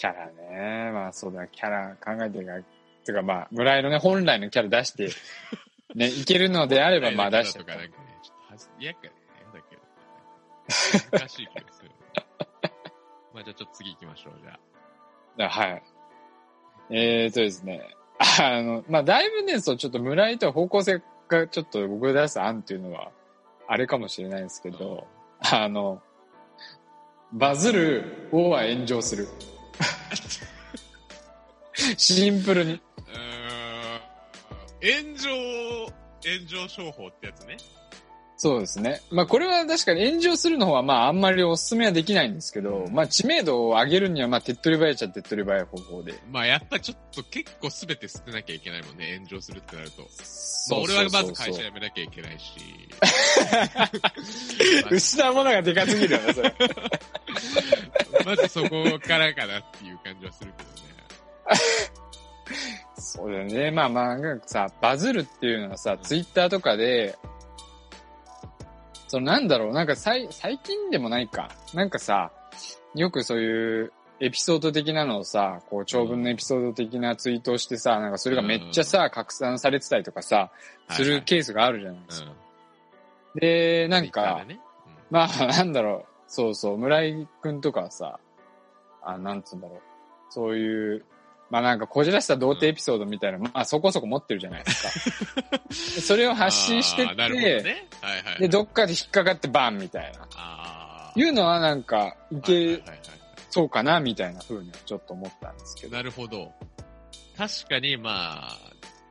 [0.00, 0.92] キャラね。
[0.92, 2.52] まあそうだ、キャラ考えてか、
[3.04, 5.10] てかまあ、村井のね、本来のキャラ出して、
[5.94, 11.18] ね、いけるのであればまあ出してとかなんかね、ちょっとはず、嫌か、嫌だけど。
[11.18, 11.90] 難しい気がする。
[13.34, 14.58] まあじゃあちょっと次行きましょう、じゃ
[15.38, 15.44] あ。
[15.44, 15.82] あはい。
[16.88, 17.94] えーとですね。
[18.40, 23.10] あの、まあ、だいぶね、そう、ちょっと村井とは方向性がちょっと僕が出す案っていうのは、
[23.68, 25.06] あれかもしれないんですけど、
[25.40, 26.00] あの、
[27.32, 29.28] バズるをは炎上する。
[31.96, 32.72] シンプルに。
[32.72, 32.80] うーん
[34.82, 35.30] 炎上、
[36.22, 37.56] 炎上商法ってやつね。
[38.42, 39.02] そうですね。
[39.10, 46.14] まあこれは確かに炎上するの方はまああんまりお勧めはできないんですけど、まあ知名度を上げるにはまあ手っ取り早いっちゃ手っ取り早い方法で。
[46.30, 50.00] まあやっぱちょっと結構すべて捨てなきゃいけないもんね、炎上するってなると。
[50.00, 52.54] まあそう俺はまず会社辞めなきゃいけないし。
[54.90, 56.54] 失うものがでかすぎるよね、それ。
[58.24, 60.80] まずそこからかなっていう感じはするけどね。
[62.96, 63.70] そうだよね。
[63.70, 67.16] まあまあ、なんかさ、バズるっていうのはさ、ツイッターとかで、
[69.08, 71.50] そのなんだろう、なんか最最近でもないか。
[71.74, 72.30] なんかさ、
[72.94, 80.50] よくそういうエピソード的なのをさ、こう長文のエピソード的なツイートをしてさ、なんかそれがめっちゃさ、拡散されてたりとかさ、
[80.90, 82.32] するケースがあるじゃないですか。
[83.34, 84.44] で、なんか、
[85.10, 86.09] まあ、なんだろう。
[86.30, 88.20] そうそう、村井くんとかはさ、
[89.02, 89.80] あ、なんつうんだろう。
[90.30, 91.04] そういう、
[91.50, 95.58] まあなんかこじらした童貞エピソードみたいな、まあそこそこ持ってるじゃないですか。
[95.68, 97.24] で それを発信してって、ね。
[97.24, 98.38] はいはいはい。
[98.38, 100.28] で、どっかで引っかかってバンみたいな。
[100.36, 102.40] あいうのはなんか、いあ。
[102.40, 102.80] け
[103.50, 105.96] そうかな、みたいな風にはちょっと思ったんですけど。
[105.96, 106.52] なるほど。
[107.36, 108.58] 確かに、まあ、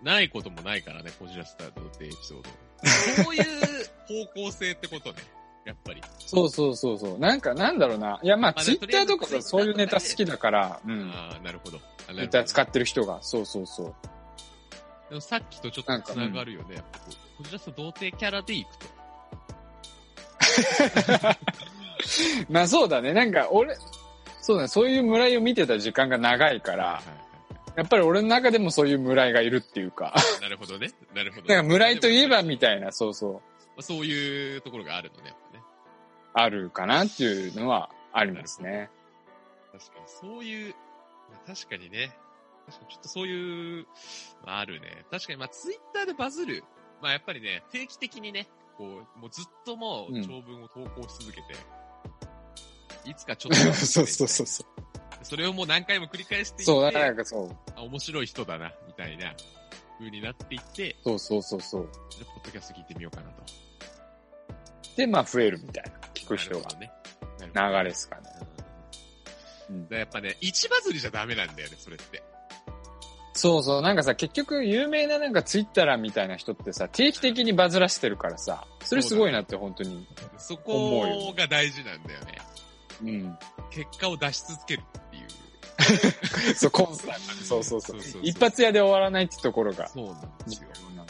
[0.02, 2.50] ないこともないからね、こじらせた童貞エピソード。
[3.24, 5.18] そういう方向性ってことね。
[5.66, 6.02] やっぱり。
[6.20, 7.20] そうそうそうそう。
[7.20, 8.20] なんか、なんだろうな。
[8.22, 11.12] いや、まあ、まあツイッターとかさ、そういうネタ好きだから、うん。
[11.14, 11.78] ああ、なるほど。
[11.78, 13.20] ツツイッター使ってる人が。
[13.22, 13.96] そうそうそう。
[15.10, 16.76] でもさっきとちょっと繋がるよね。
[16.76, 18.86] やっぱこうこじらせた童貞キャラでいくと。
[22.50, 23.14] まあそうだね。
[23.14, 23.76] なんか、俺、
[24.42, 24.68] そうだね。
[24.68, 27.02] そういう村井を見てた時間が長いから、
[27.76, 30.06] やっぱり俺の中でもそういう村井がいるっていうか。
[30.06, 30.92] はいなるほどね。
[31.14, 31.48] なるほど。
[31.48, 33.34] なんか村井といえばみいたいな、そうそう、
[33.78, 33.84] な。
[33.84, 35.36] そういうところがあるのね。
[36.34, 38.90] あるかなっていうのはありますね。
[39.72, 40.76] 確かに、そういう、
[41.32, 42.16] まあ確かにね。
[42.68, 43.88] 確かにちょっとそういう、
[44.46, 45.06] まあ、あるね。
[45.12, 46.64] 確かに、まあ、ツイッターでバズる。
[47.02, 54.68] まあ、やっぱりね、定期的にね、こう、もうずっともううん長文を投稿し続けて、いつかちょっと そうそうそうそう。
[55.24, 57.58] それをもう何回も繰り返していって、そう、なんかそう。
[57.76, 59.34] あ、面白い人だな、みたいな
[59.98, 61.90] 風になっていって、そうそうそうそう。
[62.10, 63.44] じゃあポッドキャスト聞いてみようかなと。
[64.96, 65.99] で、まあ増えるみたいな。
[66.36, 66.70] 聞く人が。
[66.80, 66.92] ね。
[67.40, 68.22] 流れですかね。
[69.70, 72.24] うんやっぱね、一バズりじゃダメなんだよね、それって。
[73.34, 73.82] そうそう。
[73.82, 80.08] なんかさ、結局有名ななんかツイッターみたいな人ってさ、定期的にバズらせてるからさ、それすごいなって本当に。
[80.38, 82.42] そこが大事なんだよね。
[83.04, 83.38] うん。
[83.70, 85.28] 結果を出し続けるっていう。
[86.56, 87.40] そう、コンスタントに。
[87.46, 89.88] そうそうそう一発屋で終わらないってところが。
[89.88, 90.70] そうなんですよ。
[90.96, 91.06] な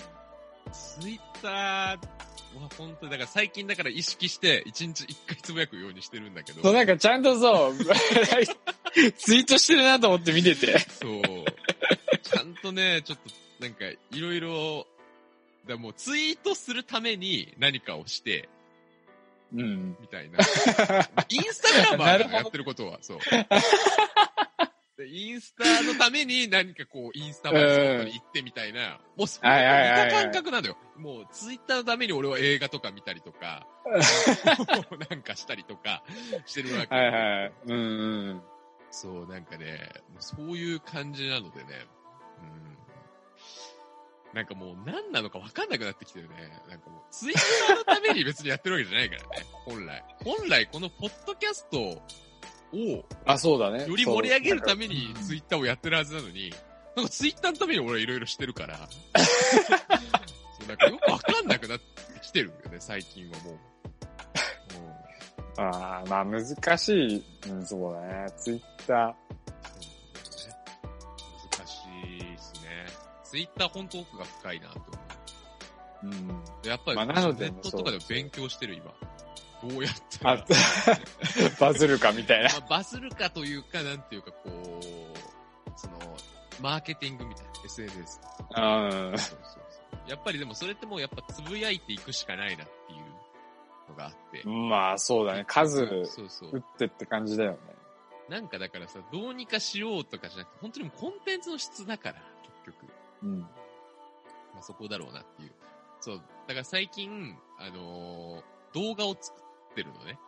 [0.71, 2.18] ツイッター
[2.55, 6.61] は本当に、だから最近だから意識して一日一回つぶやくようにしてるんだけど。
[6.61, 7.75] そう、なんかちゃんとそう、
[9.17, 10.79] ツイートしてるなと思って見てて。
[10.79, 11.21] そう。
[12.23, 14.87] ちゃんとね、ちょっとなんかいろいろ、
[15.67, 18.49] だもうツイートするために何かをして、
[19.53, 19.97] うん。
[19.99, 20.37] みたいな。
[21.29, 23.19] インスタグラマーがやってることは、そう。
[24.99, 30.77] でインスタのために何かこう、インスタ映えスポットに行ってみたいな、もうそれはいはいはいはい似た感覚なのよ。
[30.97, 33.65] もう、ツイッターのために俺は映画とか見たりとか、
[35.09, 36.03] なんかしたりとか
[36.45, 36.93] してるわけ。
[36.93, 37.53] はいはい。
[37.67, 38.41] うんうん。
[38.91, 41.85] そう、なんかね、もうそういう感じなのでね、
[42.43, 42.77] うん。
[44.33, 46.35] なんかもう何なのか分かんなくなってきてるね。
[46.67, 50.03] なんかもう、ツイッターのために別にやってるわけじゃないからね、本来。
[50.25, 52.01] 本来このポッドキャスト
[52.73, 53.87] を、あ、そうだね。
[53.87, 56.53] より盛り上げるためにツイッターをやってるはずなのに、
[56.95, 58.77] なんかツイッターのために俺はいろいろしてるから、
[60.59, 61.85] そうなんかよくわかんなくなって
[62.21, 63.53] きてるんだよね、最近はもう。
[63.53, 63.57] う
[65.61, 67.23] んああ、まあ難しい。
[67.49, 68.31] うん、そうだね。
[68.37, 69.15] ツイッタそうなんだよね
[71.51, 71.77] 難し
[72.17, 72.59] いですね。
[73.23, 74.81] ツイッター本当奥が深いなと。
[76.03, 76.11] うん。
[76.63, 76.67] う。
[76.67, 78.93] やっぱり、ネットとかでも勉強してる今。
[79.61, 80.45] どうやった
[81.59, 82.49] バズるかみたいな。
[82.49, 86.17] まあ、バズるかというか、なんていうかこう、その、
[86.61, 88.21] マーケティングみたいな、SNS。
[88.55, 89.17] うん。
[89.17, 89.59] そうそうそ
[90.07, 90.09] う。
[90.09, 94.47] やっぱりでもそれってもうやっぱつぶやいていくしかないなっていうのがあって。
[94.47, 95.43] まあそうだね。
[95.45, 97.57] 数そうそう打ってって感じだよね。
[98.29, 102.93] なんかだからさ、どうにかしようとかじゃなくて、本当にもうコンテンツの質だから、結局。
[103.23, 103.39] うん。
[103.41, 103.47] ま
[104.59, 105.51] あ、そこだろうなっていう。
[105.99, 106.21] そう。
[106.47, 108.43] だから最近、あのー
[108.73, 109.43] 動画を作っ
[109.75, 110.19] てるのね。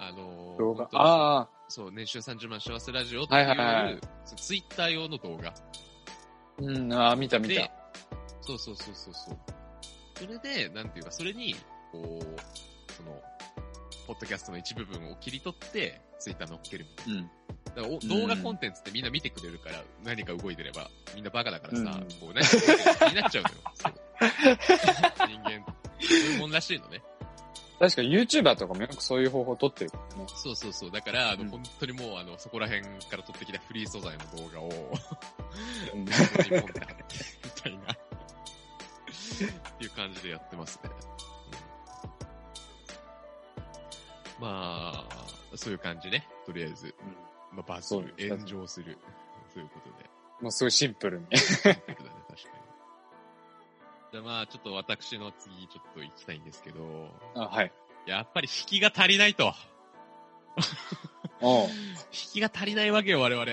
[0.00, 4.00] あのー動画ああ、そう、年収30万幸せラジオってはいはいはいいう、
[4.36, 5.52] ツイッター用の動画。
[6.58, 7.70] うん、ああ、見た見でた。、
[8.40, 9.38] そうそうそうそうそう。
[10.14, 11.54] それで、なんていうか、それに、
[11.92, 13.20] こう、その、
[14.06, 16.86] ポッドキャストの一部分を切り取って、ツイッター乗っける。
[17.06, 17.30] うん。
[17.74, 23.56] だからお動画コンテンツってみんな見てくれるから、何か動いてれば、みんなバカだからさ、うんこう何か気になっちゃうのよ。
[25.28, 25.64] 人間、
[26.00, 27.02] そういうもんらしいのね。
[27.78, 30.26] 確か YouTuber とかもよくそういう方法取ってるからね。
[30.34, 30.90] そうそうそう。
[30.90, 34.70] だから、あの、うん本当にもう、あの、そこら辺から撮ってきたフリー素材の動画を、
[35.94, 37.92] みたいな。
[37.92, 37.96] っ
[39.78, 40.90] ていう感じでやってますね。
[41.12, 41.18] うん
[44.40, 46.26] まあ、そういう感じね。
[46.46, 46.94] とりあえず。
[47.52, 48.96] まあ、バズる、炎上する。
[49.52, 50.08] そういうことで。
[50.40, 51.26] もうすごいシンプルに。
[54.10, 57.72] じゃあまあ、ちょっと私の次、ちょっと行きたいんですけど、あ、はい。
[58.06, 59.52] やっぱり引きが足りないと。
[61.42, 61.68] 引
[62.32, 63.52] きが足りないわけよ、我々。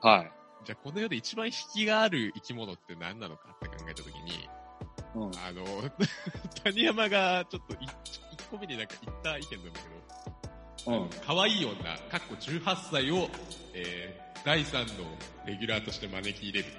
[0.00, 0.32] はい。
[0.64, 4.48] じゃあ、この世で一番引きがある生き物って何なのかって考えたときに、
[5.16, 5.30] うん。
[5.38, 5.64] あの、
[6.62, 7.90] 谷山がちょっと一
[8.32, 9.88] 一個目になんか言った意見なんだけ
[10.90, 11.10] ど、うん。
[11.26, 13.28] 可愛い女、かっこ18歳を、
[13.74, 15.04] えー、第3の
[15.46, 16.74] レギュラーとして招き入れる。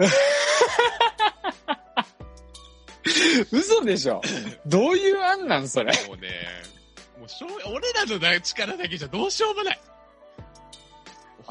[3.52, 4.20] 嘘でしょ
[4.66, 5.92] どういう案なんそれ？
[6.08, 6.28] もうね、
[7.18, 9.80] もうしょう、俺らのだ力だけじゃどうしようもない。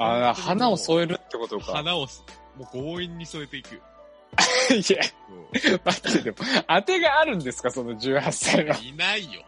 [0.02, 1.74] あ花を添ええるってことか。
[1.74, 2.24] 花をす、
[2.58, 3.76] もう強引に添えていく。
[3.76, 7.72] いや、待って、でも、当てがあるんですか？
[7.72, 8.74] その18歳の。
[8.82, 9.44] いないよ。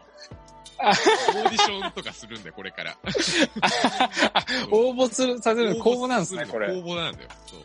[0.84, 2.96] あオーディションとかするんだよ、これから。
[4.72, 6.66] 応募する、させる公募なんですね、これ。
[6.68, 7.28] 公募なんだよ。
[7.46, 7.60] そう。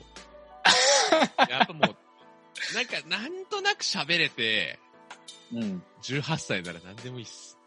[1.52, 1.96] やっぱもう、
[2.74, 4.80] なんか、なんとなく喋れて、
[5.54, 5.84] うん。
[6.02, 7.58] 18歳なら何でもいいっす。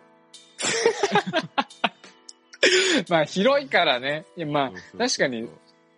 [3.08, 4.24] まあ、広いからね。
[4.36, 5.48] いやまあ確かに、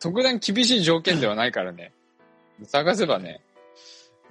[0.01, 1.93] 特段厳しい条件ではないからね。
[2.65, 3.41] 探せばね。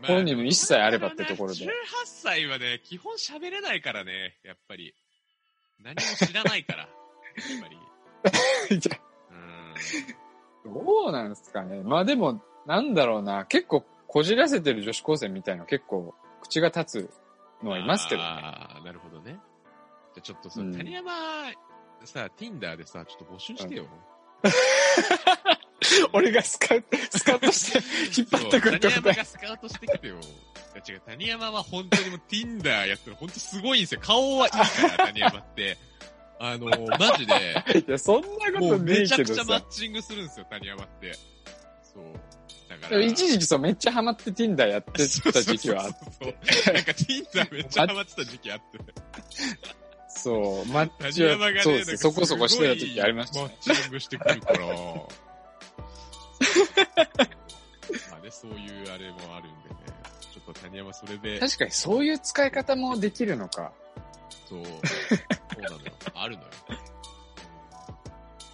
[0.01, 1.69] まあ本人の一切あればってところで18
[2.05, 4.93] 歳はね、基本喋れないからね、やっぱり。
[5.83, 6.79] 何も知らないから。
[6.79, 6.89] やっ
[7.61, 7.77] ぱり。
[10.65, 10.73] うん。
[10.73, 11.81] どうなんですかね。
[11.81, 13.45] まあでも、なんだろうな。
[13.45, 18.27] 結構、こじらせてる女子高生みたいな結構、口が立つのはいますけどね。
[18.27, 19.39] ああ、なるほどね。
[20.13, 21.11] じゃあちょっとさ、うん谷山、
[22.03, 23.85] さ、Tinder でさ、ちょっと募集してよ。
[26.11, 27.79] 俺がスカウト、スカウトして
[28.19, 29.07] 引っ張ってくるってこと？
[29.09, 30.17] 山がスカウトしてきてよ。
[30.85, 34.01] 違う、谷山は本当にもう Tinder やったら本当すごいんですよ。
[34.03, 34.57] 顔はいいか
[34.97, 35.77] ら、谷山って。
[36.37, 36.65] あの
[36.99, 39.43] マジで、いや、そんなことねえめちゃくちゃ。
[39.45, 41.13] マッチングするんですよ、谷山って。
[41.93, 42.03] そう。
[42.81, 43.05] だかでら。
[43.07, 44.91] も一時期そう、めっちゃハマって Tinder やって
[45.31, 46.29] た時期はあっそうそ
[46.71, 48.65] うなんか Tinder めっちゃハマってた時期あって。
[50.07, 53.43] そう、マッチはね、そうですそこそこしてた時ありましたね。
[53.45, 54.59] マッチングしてくるから。
[58.11, 59.75] まあね、そういうあれもあるんでね。
[60.33, 63.71] ちょっと谷山それで、確かにそういう使い方もできるのか。
[64.49, 64.71] そう、そ
[65.57, 65.81] うなのよ。
[66.13, 66.49] あるのよ。
[66.69, 66.91] うん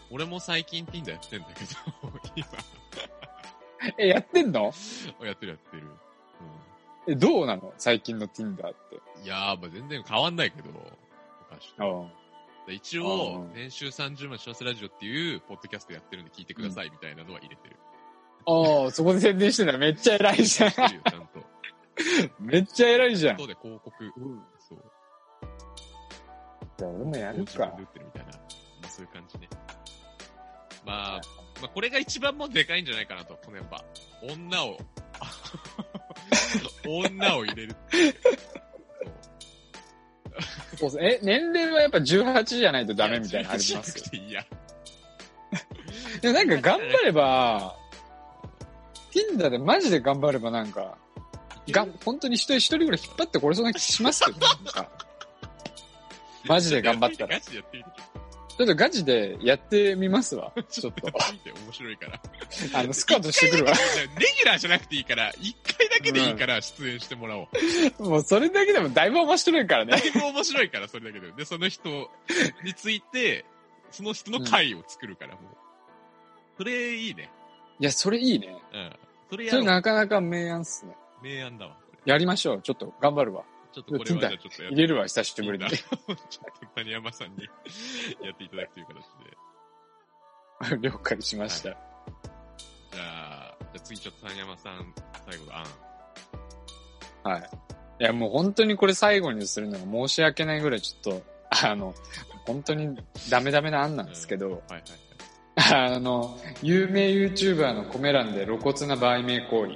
[0.10, 1.70] 俺も最近 Tinder やってんだけど、
[2.36, 2.48] 今、
[3.98, 4.72] え、やってんの？
[5.24, 5.84] やってるやってる。
[7.08, 7.74] え、どうなの？
[7.78, 9.00] 最近の Tinder って。
[9.18, 10.70] うん、いやー、まあ全然変わんないけど、
[11.52, 12.10] 昔と。
[12.70, 17.78] 一う応ん、年収30万幸せラジオっていう、ポッドキャストやってるんで聞いてくださいみたいなのは入れてる。
[18.46, 19.78] ああ、そこで宣伝してんだ。
[19.78, 20.72] めっちゃ偉いじゃん。
[20.76, 21.00] ちゃんと。
[22.40, 23.38] めっちゃ偉いじゃん。
[23.38, 24.14] 後で広告。
[24.60, 24.84] そう。
[26.78, 27.84] じゃあ俺もやるか自分で。
[27.84, 28.32] 売ってるみたいな。
[28.34, 28.40] ま
[28.84, 29.50] あそういう感じね。
[30.86, 31.22] まあ、
[31.62, 33.38] まあこれが一番もうでかいんじゃないかなと。
[33.44, 33.84] このやっぱ、
[34.22, 34.78] 女を、
[36.88, 37.76] 女を入れる。
[40.78, 43.98] そうえ、年齢はやっぱ18じゃないとダメみたいなのありやます？
[43.98, 44.02] よ。
[44.02, 44.46] 18じゃなくていいや。
[46.22, 47.76] でもなんか頑張れば、
[49.12, 50.98] Tinder でマジで頑張ればなんか、
[51.72, 54.90] が、本当に一人一人ぐらい引っ張ってこれそうな気しますけど、なんか。
[56.46, 57.36] マジで頑張ったら。
[57.36, 57.90] ガチでやってみて。
[58.58, 60.52] ちょっとガチでやってみますわ。
[60.68, 61.06] ちょっと。
[61.08, 62.20] やって面白いから。
[62.74, 63.72] あの、スカウトしてくるわ。
[63.72, 67.48] レギュラーじゃなくていいから、一回だけでいいから出演してもらお
[68.00, 68.04] う。
[68.04, 69.92] もうそれだけでもだいぶ面白いからね。
[69.92, 71.32] だいぶ面白いから、それだけで。
[71.34, 72.10] で、その人
[72.64, 73.46] について、
[73.92, 75.44] その人の回を作るから、もう。
[76.58, 77.30] それいいね。
[77.80, 78.58] いや、それいいね。
[78.74, 78.96] うん。
[79.30, 79.66] それやそれ。
[79.66, 80.96] なかなか明暗っすね。
[81.22, 81.78] 明暗だわ。
[82.06, 82.62] やりましょう。
[82.64, 83.44] ちょっと頑張るわ。
[83.72, 85.70] ちょっとこれはじゃあちょっとや入れるわ、久しぶりに。
[85.70, 86.16] ちょっと
[86.76, 87.44] 谷山さんに
[88.24, 90.82] やっていただくという形で。
[90.90, 91.70] 了解しました。
[91.70, 91.76] じゃ
[93.00, 94.94] あ、じゃあ次ちょっと谷山さん、
[95.30, 95.66] 最後の案。
[97.24, 97.50] はい。
[98.00, 101.94] いや、もう本当にこれ最後にするのが申し訳ないぐらいちょっとあの、
[102.46, 102.98] 本当に
[103.30, 104.82] ダメダメな案なんですけど、はいはい
[105.56, 105.96] はい。
[105.96, 109.72] あの、有名 YouTuber のコメ欄で露骨な売名行為。
[109.74, 109.76] い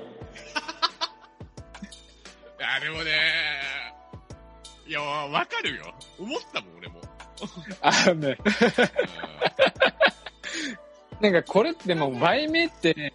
[2.59, 3.11] や、でもね、
[5.01, 5.93] いや、わかるよ。
[6.19, 7.01] 思ったもん、俺も。
[7.81, 8.37] あのね、
[11.19, 13.13] なんかこれってもう売名って、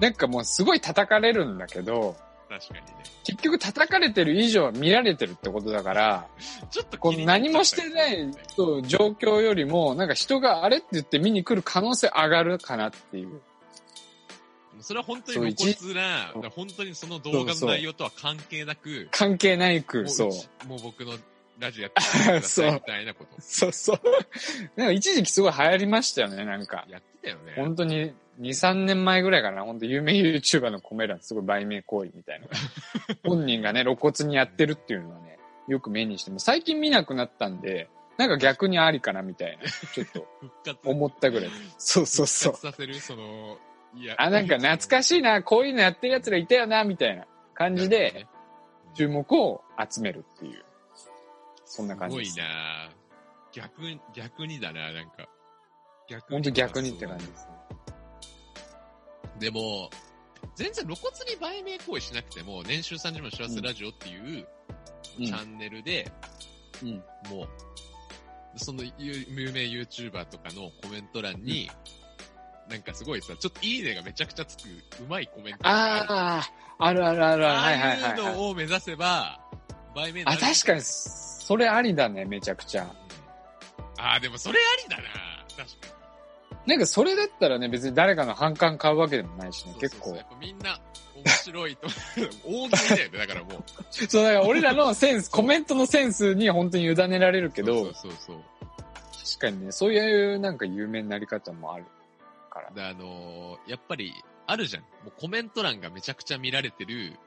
[0.00, 2.16] なんかもうすごい叩かれるんだけど、
[2.48, 3.04] 確かにね。
[3.24, 6.26] 結局叩かれてる以上は見られてるってことだから、
[6.70, 8.30] ちょっとこう何もしてない
[8.86, 13.40] 状況よりも、なんか人があれって言って見に来る可能性上がるかなっていう。
[14.84, 21.12] それは本当に露骨な、本当にその動画の内容とは関係なく、関係ないく、もそうもう僕の
[21.58, 23.30] ラジオやってくださいみたいなこと。
[23.38, 24.00] そうそう。
[24.76, 26.84] なんか一時期すごい流行りましたよね、なんか。
[26.88, 27.54] やってたよね。
[27.56, 32.48] 本当に2、3年前ぐらいかな、本当有名 YouTuber のコメ欄すごい売名行為みたいな。
[33.24, 40.26] 本人がね、露骨にやってるっていうのはね、よく目にしても、最近見なくなったんで、なんか逆にありかなみたいな、ちょっと。
[40.88, 41.50] 思ったぐらい。
[41.78, 42.62] そうそうそう復。
[42.66, 43.58] 活させる、その、
[43.96, 44.14] いや。
[44.18, 48.26] あ、なんか懐かしいな、こういうのやってる奴らいたよな、みたいな感じで、
[48.94, 50.64] 注目を集めるっていう。
[51.64, 52.90] そんな感じですすごいな
[53.52, 55.28] 逆に、逆にだな、なんか。
[56.08, 57.52] 逆本当逆にって感じですね。
[59.38, 59.90] でも、
[60.54, 64.46] 全然露骨に売名行為しなくても、年収30万幸せラジオっていう
[65.18, 66.10] うんチャンネルで、
[66.82, 66.90] うん。
[67.30, 71.70] もう、その有有名 YouTuber とかのコメント欄に、
[72.68, 74.68] なんかすごいさ、ちょっといいねがめちゃくちゃつく、
[75.02, 76.06] うまいコメントがある。
[76.10, 78.34] ああ、あるあるある、あはいはいはいはい。
[78.34, 79.38] のを目指せば、
[79.94, 82.86] 売名になあ、る確かに、それありだね、めちゃくちゃ。
[83.98, 85.02] ああ、でもそれありだな。
[85.48, 85.94] 確かに。
[86.66, 90.26] なんかそれだったらね、別に誰かの反感買うわけでもないしね、結構そうそうそうやっ。
[90.30, 90.80] ぱみんな
[91.16, 91.88] 面白いと、
[92.46, 93.64] 大喜利だよね、だからもう。
[94.08, 98.36] そう、だから俺らのセンス、コメントのセンスに本当に委ねられるけど、そうそうそう。
[99.26, 101.84] 確かにね、そういうなんか有名になり方もある
[102.54, 102.70] から。
[102.70, 104.14] で、あのーやっぱり、
[104.46, 104.82] あるじゃん。
[104.82, 107.18] もうコメント欄がめちゃくちゃ見られてる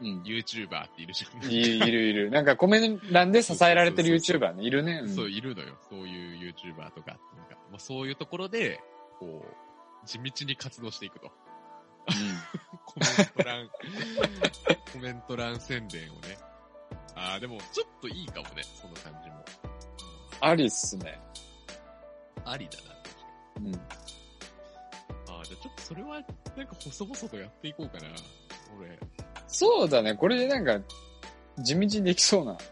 [0.00, 0.22] うん。
[0.22, 1.50] YouTuber っているじゃん。
[1.50, 2.30] いるいるいる。
[2.30, 5.00] なんかコメント欄で支えられてる YouTuber ね、いるね。
[5.04, 5.76] うんそう、いるのよ。
[5.88, 7.18] そういう YouTuber とか。
[7.36, 8.80] なんかまあ、そういうところで、
[9.18, 11.32] こう、地道に活動していくと。
[12.84, 13.68] コメント欄、
[14.92, 16.38] コメント欄宣伝をね。
[17.14, 19.44] ああ、でも、ちょっといいかもね、その感じも。
[20.40, 21.18] ありっすね。
[22.44, 22.96] ありだな。
[23.56, 24.05] うん。
[25.48, 28.10] じゃあちょっとそれは、なんか細々とやっていこうかな。
[28.78, 28.98] 俺、
[29.46, 30.80] そうだね、これでなんか、
[31.58, 32.62] 地道にできそうなち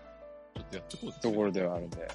[0.58, 2.08] ょっとやってこうぜところではあるんで、うん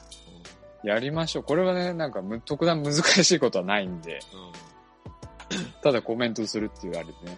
[0.82, 1.44] やりましょう。
[1.44, 4.20] これはね、なんかむ、特段難しいことはないんで、
[5.52, 5.66] うん。
[5.82, 7.38] ただコメントするっていうあれでね。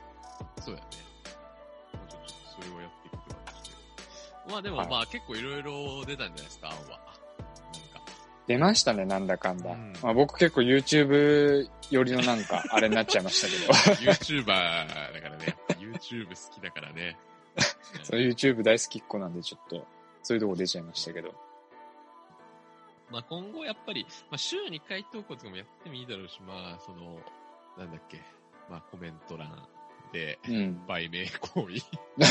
[0.64, 0.88] そうやね。
[1.92, 2.28] まあちょっと
[2.62, 3.78] それをやっていくって感じで。
[4.52, 7.11] まあでも、はいまあ結構いろいろ出たんじゃないですか、案は。
[8.48, 9.72] 出ましたね、なんだかんだ。
[9.72, 14.12] うんまあ僕結構 YouTube 寄りのなんか、 あれになっちゃいましたけど。
[14.12, 15.58] YouTuber だからね。
[15.80, 17.18] YouTube 好きだからね。
[18.04, 19.86] そう YouTube 大好きっ子なんでちょっと、
[20.24, 21.34] そういうとこ出ちゃいましたけど。
[23.10, 27.20] まあ今後やっぱり、まあ週2回投稿とかもやってもいいだろうし、まあその、
[27.78, 28.22] なんだっけ、
[28.70, 29.68] まあコメント欄
[30.12, 30.86] で、うん。
[30.88, 31.76] 売名行為。
[32.18, 32.22] う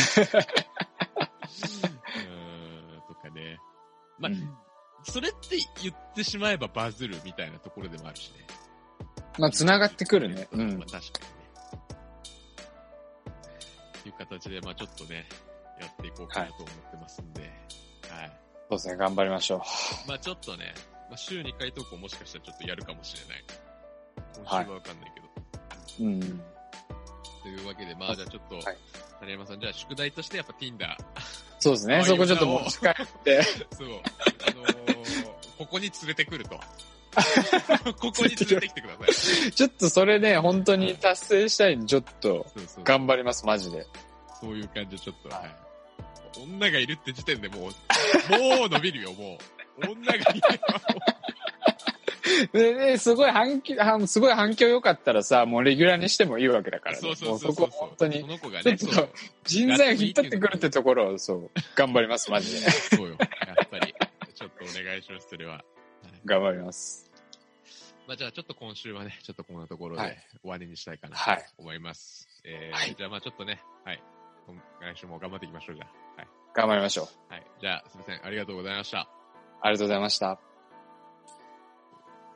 [2.17, 3.59] ーん、とかね。
[4.19, 4.70] まあ、うん
[5.05, 8.47] それって言ってしまえばバズるみたいなところでもあるしね。
[9.39, 10.49] まあ、繋がってくるね。
[10.53, 10.91] うんまあ。
[10.91, 11.05] 確かにね。
[14.03, 15.27] という形で、まあちょっとね、
[15.81, 17.43] やっていこうかなと思ってますんで。
[17.43, 18.33] はい。
[18.69, 19.63] そうですね、頑張りましょ
[20.07, 20.75] まあちょっとね、
[21.09, 23.45] まあ週2回投稿もしかしたらちょっとやるかもしれない。
[24.37, 25.27] 今週はわかんないけど。
[26.01, 26.05] う。
[26.05, 26.21] うん。
[27.43, 28.77] というわけで、まあじゃあちょっと、はい
[29.21, 30.97] 谷山さん、じゃあ宿題としてやっぱ Tinder。
[31.59, 33.43] そうですね、 あそこちょっと持ち帰って。
[33.77, 33.89] そう。
[34.49, 34.90] あのー
[35.61, 36.59] ここに連れてくると。
[38.01, 39.53] ここに連れてきてください。
[39.53, 42.47] ちょっとそれね、本当に達成したいんで、ちょっと。
[42.83, 43.87] 頑張ります、マジで。
[44.41, 45.55] そういう感じでちょっと、はい。
[46.43, 49.39] 女がいるって時点でもう、もう伸びるよ、も
[49.83, 49.91] う。
[49.91, 51.01] 女がいればも
[52.53, 57.03] で、ね、すごい反響、あすごい反響良かったらさ、もうレギュラーにしてもいいわけだからう。
[57.03, 57.09] ね。
[57.09, 59.09] そうそうそうそこ本当にそ、の子がね、ちょっと
[59.45, 62.71] 人材を引っ張ってくるってところを、そう、頑張ります、 マジで。
[62.71, 63.17] そうよ。
[64.65, 65.55] お願いします、それは。
[65.55, 65.65] はい
[66.25, 67.11] 頑張ります。
[68.07, 72.29] まあじゃあちょっと今週はね、ちょっとこんなところではい終わりにしたいかなはいと思います。
[72.45, 74.03] えーはいじゃあまあちょっとね、はい。
[74.49, 75.87] 今来週も頑張っていきましょう、じゃ
[76.17, 76.21] あ。
[76.21, 76.29] はい。
[76.55, 77.33] 頑張りましょう。
[77.33, 77.47] はい。
[77.61, 78.27] じゃあ、すいません。
[78.27, 79.09] ありがとうございました。
[79.61, 80.50] ありがとうございました。